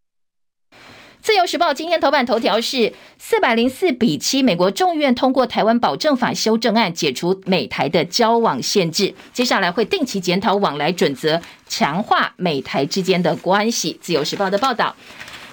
[1.21, 9.15] 自由时报今天头版头条是四百零四比七，美国众议院通过台湾保证法修正案，解除美台的交往限制。
[9.31, 13.97] 接下来会定期检讨往来准则，强化美台之间的关系。
[14.01, 14.93] 自由时报的报道，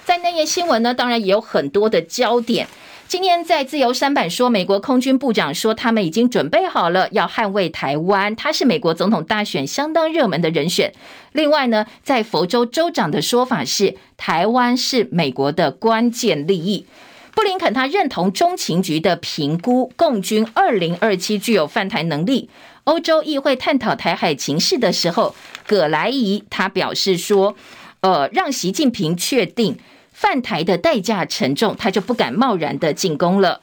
[0.05, 2.67] 在那页新闻呢，当然也有很多的焦点。
[3.07, 10.93] 今天在自由三版说，美国空军部长说，他们已经准备好了要捍卫台湾，他是美国总统大选相当热门的人选。
[11.31, 16.85] 另外呢，在佛州州长的说法是，台湾是美国的关键利益。
[17.33, 22.51] 布林肯他认同中情局的评估，共军二零二七具有犯台能力。
[22.83, 25.35] 欧洲议会探讨台海情势的时候，
[25.65, 27.55] 葛莱仪他表示说。
[28.01, 29.79] 呃，让习近平确定
[30.15, 33.59] 犯台的代价沉重，他就不敢贸然的进攻了。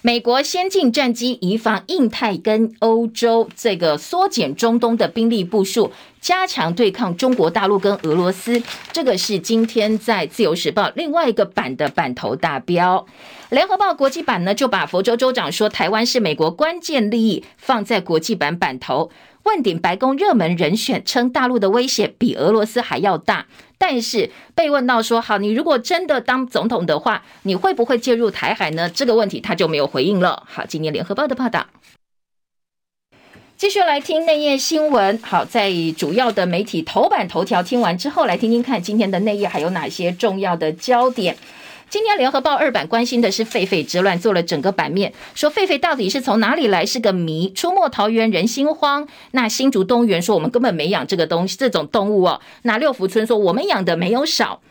[0.00, 8.62] 美国先进战机移防印太跟欧洲，这个缩减中东的兵力部署，加强对抗中国大陆跟俄罗斯。
[8.92, 13.06] 这个是今天在自由时报另外一个版的版头大标。
[13.50, 19.10] 联合报国际版呢，就把佛州州长说台湾是美国关键利益放在国际版版头。
[19.44, 23.46] 问鼎白宫热门人选，称大陆的威胁比俄罗斯还要大。
[23.84, 28.88] 但是被问到说，好，你如果真的当总统的话，你会不会介入台海呢？
[28.88, 30.44] 这个问题他就没有回应了。
[30.46, 31.66] 好，今天联合报的报道，
[33.56, 35.18] 继续来听内页新闻。
[35.20, 41.36] 好，在主要的媒体头版头条听完之后，来听听看今天的内页还有哪些重要的焦点。
[41.92, 47.52] 今天联合报二版关心的是狒狒之乱，做了整个版面，说狒狒到底是从哪里来是个谜。
[47.52, 52.40] 出没桃园人心慌，那新竹动物园说我们根本没养这个东西，这种动物哦。
[52.62, 54.62] 那六福村说我们养的没有少。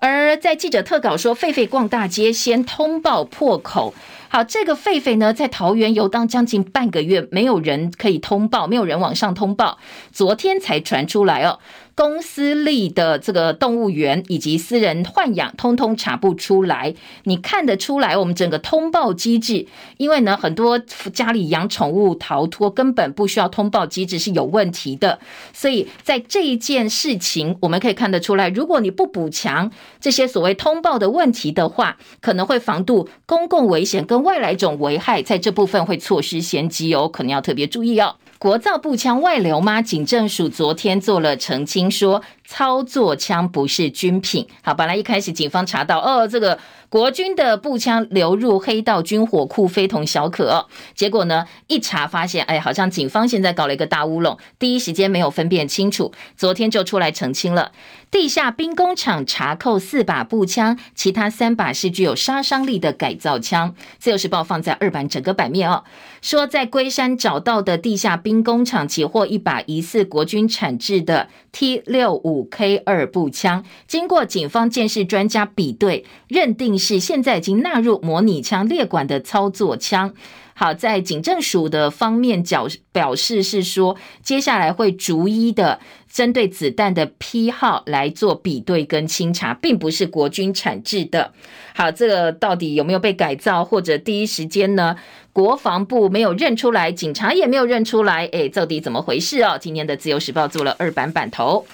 [0.00, 3.94] 而在记者特稿说狒狒逛大街先通报破口。
[4.28, 9.78] 好，这个狒狒呢在桃园游荡将近半个月，没有人可以通报，没有人往上通报，
[10.12, 11.60] 昨天才传出来哦。
[11.98, 16.94] 公司立的这个动物园以及私人豢养，通通查不出来。
[17.24, 25.18] 你看得出来，我们整个通报机制，因为呢，很多家里养宠物逃脱，根本不需要通报机制是有问题的。
[25.52, 38.14] 所以在这一件事情，我们可以看得出来，如果你不补强这些所谓通报的问题的话，可能会防堵公共危险跟外来种危害，在这部分会错失先机哦，可能要特别注意哦。
[38.38, 39.82] 国造步枪外流吗？
[39.82, 44.46] 警政署昨天做了澄清，说操作枪不是军品。
[44.62, 46.58] 好，本来一开始警方查到，哦，这个。
[46.90, 50.68] 国军的步枪流入黑道军火库，非同小可。
[50.94, 57.72] 结果呢，一查发现，哎，好像警方现在搞了一个大乌龙，第一时间没有分辨清楚，昨天就出来澄清了。
[58.10, 63.74] 地下兵工厂查扣四把步枪，其他三把是具有杀伤力的改造枪。
[63.98, 65.84] 自由时报放在二版整个版面哦，
[66.22, 76.77] 说在龟山找到的地下兵工厂起获一把疑似国军产制的 T 六五 K 二步枪，经过警方鉴识专家比对，认定。
[76.78, 80.14] 是现在已经纳入模拟枪列管的操作枪。
[80.54, 85.78] 好，在警政署的方面表表示是说，接下来会逐一的
[86.10, 91.32] 针对子弹的批号来做比对跟清查，并不是国军产制的。
[91.76, 94.96] 好，这个到底有没有被改造，或者第一时间呢？
[95.32, 99.56] 国防部没有认出来，警察也没有认出来，哎，到底怎么回事哦？
[99.60, 101.64] 今天的自由时报做了二版版头。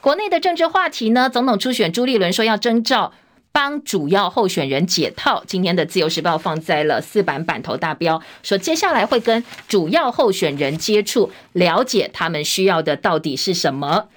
[0.00, 1.28] 国内的政治话题呢？
[1.28, 3.12] 总统初选，朱立伦说要征召。
[3.52, 5.42] 帮主要候选人解套。
[5.46, 14.08] 今天的自由时报放在了四版版头大标，说接下来会跟主要候选人接触，了解他们需要的到底是什么。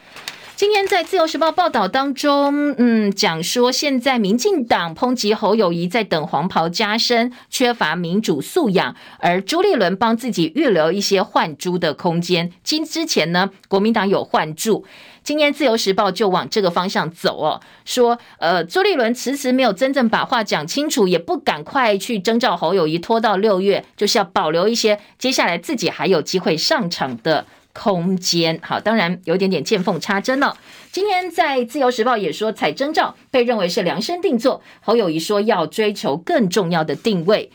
[0.64, 12.50] 今天在自由时报报道当中，嗯，讲说现在民进党抨击侯友宜在等黄袍加身，缺乏民主素养，而朱立伦帮自己预留一些换猪的空间。
[12.64, 14.86] 今之前呢，国民党有换柱。
[15.22, 28.60] 今天自由时报就往这个方向走哦，说呃，朱立伦迟迟没有真正把话讲清楚，也不赶快去征召侯友宜，拖到六月，就是要保留一些接下来自己还有机会上场的空间。
[28.62, 30.58] 好，当然有点点见缝插针了。
[30.92, 37.52] 今天在自由时报也说，采征照被认为是量身定做，侯友谊说要追求更重要的定位。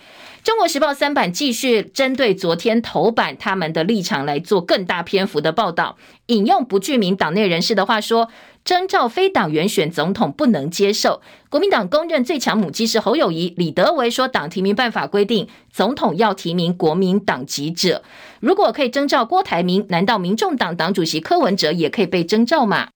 [0.49, 8.31] 中国时报三版继续针对昨天头版他们的立场来做更大篇幅的报道，引用不具名党内人士的话说
[8.65, 11.21] ：“征召非党员选总统不能接受。”
[11.51, 18.03] 国民党公认最强母鸡是侯友谊，李德维说：“党提名办法规定，总统要提名国民党籍者。
[18.41, 22.89] 如果可以征召郭台铭，难道民众党党主席柯文哲也可以被征召吗？”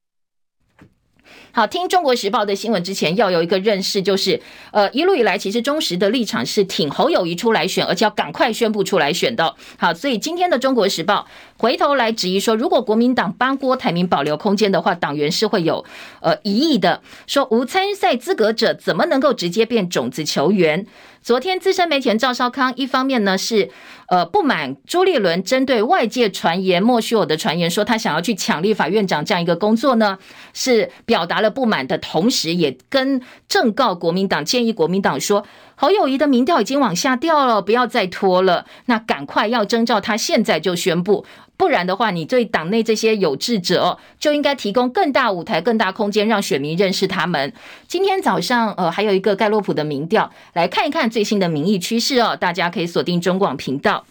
[1.55, 4.41] 好，听中国时报的新闻之前要有一个认识，就是
[4.71, 9.55] 呃，一路以来其实中时的立场是挺侯友谊出来选，而且要赶快宣布出来选的。
[9.77, 11.27] 好，所以今天的中国时报
[11.63, 15.85] 回头来质疑说，如果国民党帮郭台铭保留空间的话，党员是会有
[16.21, 20.85] 呃疑义的，说无参赛资格者怎么能够直接变种子球员？
[21.23, 23.71] 昨天资深媒体人赵少康一方面呢是
[24.09, 30.19] 呃不满朱立伦针对外界传言莫须有的传言说他想要去抢立法院长这样一个工作呢，
[30.53, 35.47] 是表达了不满的同时，也跟正告国民党建议国民党说，
[35.83, 41.27] 侯友谊的民调已经往下掉了，不要再拖了，那赶快要征召他，现在就宣布。
[41.57, 47.53] 不然的话，你对党内这些有志者，就应该提供更大舞台、更大空间，让选民认识他们。
[47.89, 52.37] 今天早上，呃，还有一个盖洛普的民调，来看一看最新的民意趋势哦。
[52.37, 54.05] 大家可以锁定中广频道。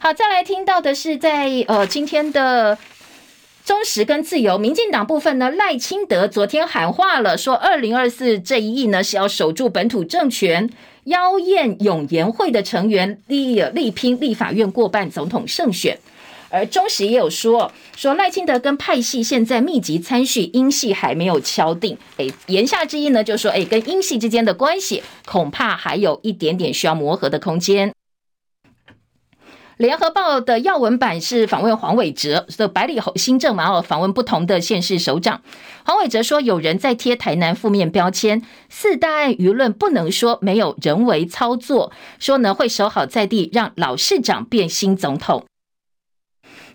[0.00, 2.76] 好，再来听到的是在呃今天的。
[3.68, 10.70] 中时跟自由，民进党部分呢，赖清德昨天喊话了，说二零二四这一役呢是要守住本土政权，
[11.04, 15.98] 妖艳永延会的成员力力拼立法院过半总统胜选。
[16.48, 21.98] 而中时也有说，说赖清德跟派系现在密集参叙，英系还没有敲定。
[22.16, 27.92] 哎，言下之意呢，就说，哎，跟英系之间的关系恐怕还有一点点需要磨合的空间。
[29.78, 33.70] 联合报的要闻版是访问黄伟哲的百里侯新政嘛？
[33.70, 35.40] 哦，访问不同的县市首长。
[35.84, 45.44] 黄伟哲说，有人在贴台南负面标签，四大案舆论不能说没有人为操作，说呢会守好在地，让老市长变新总统。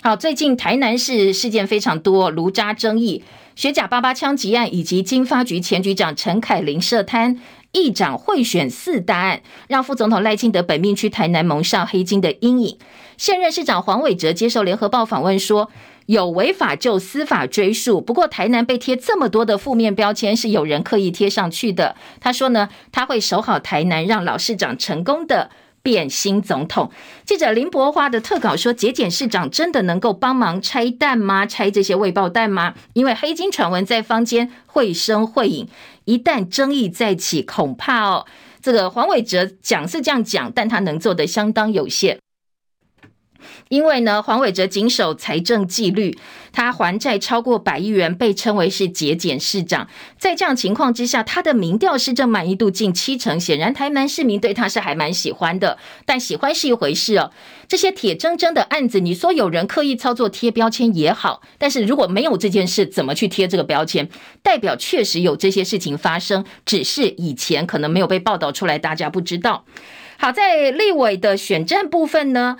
[0.05, 3.23] 好，最近台南市事件非常多，卢渣争议、
[3.55, 7.39] 学甲八八枪击案，以及经发局前局长陈凯琳涉贪。
[7.71, 12.77] 议长贿选四大案，让副总统赖清德本命区台南蒙上黑金的阴影。
[13.15, 15.71] 现任市长黄伟哲接受联合报访问说，
[16.07, 18.01] 有违法就司法追诉。
[18.01, 21.95] 不过台南被贴这么多的负面标签，是有人刻意贴上去的。
[22.19, 25.49] 他说呢，他会守好台南，让老市长成功的
[25.83, 26.89] 变新总统。
[27.25, 31.45] 记者林伯花的特稿说，节俭市长真的能够帮忙拆弹吗？
[31.45, 32.73] 拆这些未爆弹吗？
[32.93, 35.67] 因为黑金传闻在坊间绘声绘影。
[36.05, 38.25] 一旦争议再起，恐怕哦，
[38.61, 42.17] 这个黄伟哲讲是这样讲，但他能做的相当有限。
[43.69, 46.17] 因为呢，黄伟哲谨守财政纪律，
[46.51, 49.87] 他还债超过百亿元，被称为是节俭市长。
[50.17, 55.77] 在这样情况之下，他的民调市政满意度近七成，显然台南市民对他是还蛮喜欢的。
[56.05, 57.31] 但喜欢是一回事哦，
[57.67, 64.09] 这些铁铮铮的案子，你说有人刻意操作贴标签也好，但是如果没有这件事，怎么去贴这个标签？
[64.41, 69.65] 代表确实有这些事情发生，只是以前可能没有被报道出来，大家不知道。
[70.17, 72.57] 好，在立委的选战部分呢？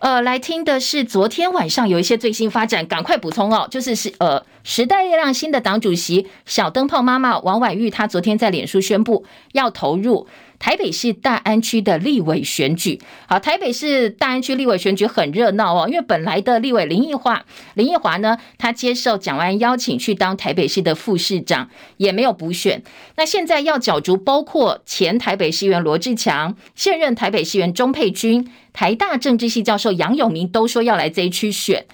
[0.00, 3.68] 呃，来听的是昨天晚上有一些最新发展，赶快补充哦。
[3.70, 10.26] 就是是呃，时代月亮新的党主席小灯泡妈妈王婉玉，她昨天在脸书宣布要投入。
[10.60, 17.44] 台北市大安区的立委选举，好，台北市大安区立委选举很热闹哦，因为本来的立委林奕华，
[17.74, 22.82] 林奕华呢，他接受蒋万邀请去当台北市的副市长，也没有补选。
[23.16, 31.86] 那现在要角逐，包括前台北市议员罗志强、现任台北市议员钟沛君、台大政治系教授杨永明，都说要来这一区选。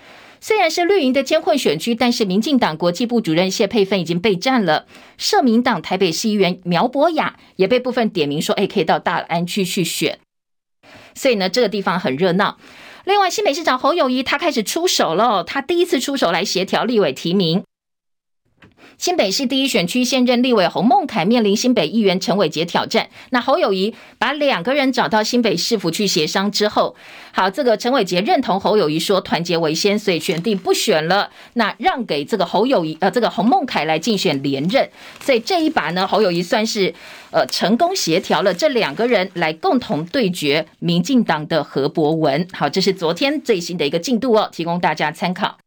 [0.47, 4.87] 虽然是绿营的监控选区，但是民进党国际部主任谢佩芬已经备战了。
[5.19, 10.21] 社民党台北市议员苗博雅也被部分点名说：“哎，可以到大安区去选。”
[11.17, 12.59] 所以呢，这个地方很热闹。
[13.05, 17.65] 另外，新北市长侯友谊他开始出手了，他第一次出手来协调立委提名。
[18.99, 26.97] 新北市第一选区现任立委洪孟凯面临新北议员陈伟杰挑战，那侯友宜把两个人找到新北市府去协商之后，
[27.33, 34.89] 好，这个陈伟杰认同侯友宜说团结为先，所以选定不选了，那让给这个侯友宜呃这个洪孟凯来竞选连任，
[35.21, 36.95] 所以这一把呢，侯友宜算是
[37.31, 42.49] 呃成功协调了这两个人来共同对决民进党的何博文。
[42.55, 45.59] 好，这是昨天最新的一个进度哦，提供大家参考。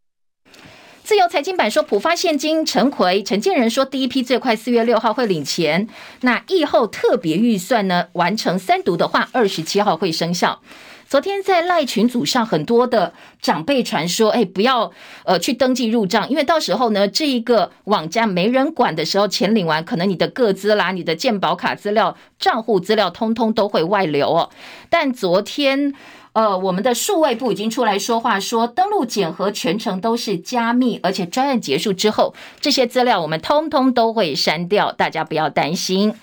[1.09, 5.87] 自由财经版说，普发现金，陈奎、陈建仁说，第一批最快四月六号会领钱。
[6.21, 10.61] 那疫后特别预算呢，完成三读的话，二十七号会生效。
[11.07, 14.91] 昨天在赖群组上，很多的长辈传说，哎，不要
[15.25, 24.51] 呃去登记入账，因为到时候呢，这一个网站没人管的时候，钱领完，可能你的个资啦、你的健保卡资料、账户资料，通通都会外流哦。
[24.91, 25.95] 但昨天。
[26.33, 36.13] 呃，我们的数位部已经出来说话，说登录检核全程都是加密，而且专案结束之后，这些资料我们通通都会删掉，大家不要担心。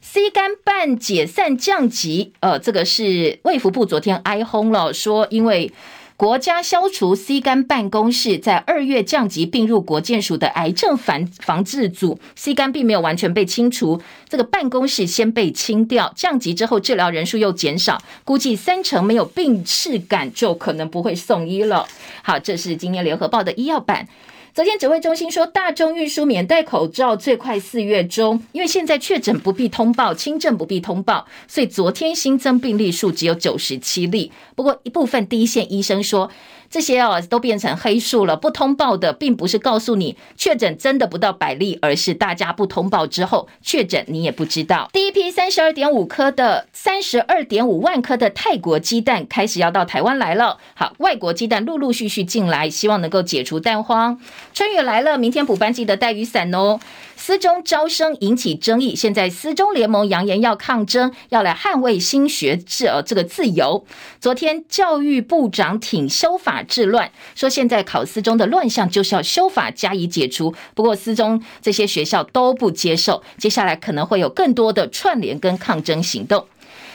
[0.00, 5.72] C 干办解散降级，呃，这个是卫福部昨天哀轰了，说因为。
[6.18, 21.86] 国家消除 C 肝办公室在二月降级并入国建署的癌症防防治组，C 肝并没有完全被清除，这个办公室先被清掉，降级之后治疗人数又减少，估计三成没有病耻感就可能不会送医了。
[22.22, 24.08] 好，这是今天联合报的医药版。
[24.54, 34.32] 昨天指挥中心说，大众运输免戴口罩最快四月中，因为现在确诊不必通报，轻症不必通报，所以昨天新增病例数只有九十七例。
[34.56, 36.30] 不过一部分第一线医生说。
[36.70, 44.90] 这些哦都变成黑数了，不通报的并不是告诉你确诊真的不到百例，而是大家不通报之后确诊你也不知道。
[44.92, 50.58] 第一批三十二点五颗的三十二点五万颗的泰国鸡蛋开始要到台湾来了。
[50.74, 54.20] 好，外国鸡蛋陆陆续续进来，希望能够解除蛋荒。
[54.52, 56.78] 春雨来了，明天补班记得带雨伞哦。
[57.16, 63.84] 私中招生引起争议，现在私中联盟扬言要抗争，要来捍卫新学制呃这个自由。
[64.20, 66.57] 昨天教育部长挺修法。
[66.62, 70.54] 治乱，说现在考四中的乱象就是要修法加以解除。
[70.74, 76.46] 不过四中这些学校都不接受，接下来可能会有更多的串联跟抗争行动。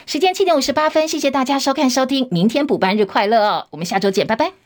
[0.06, 4.63] 时间七点五十八分，谢谢大家收看收听，明天补班日快乐哦，我们下周见，拜拜。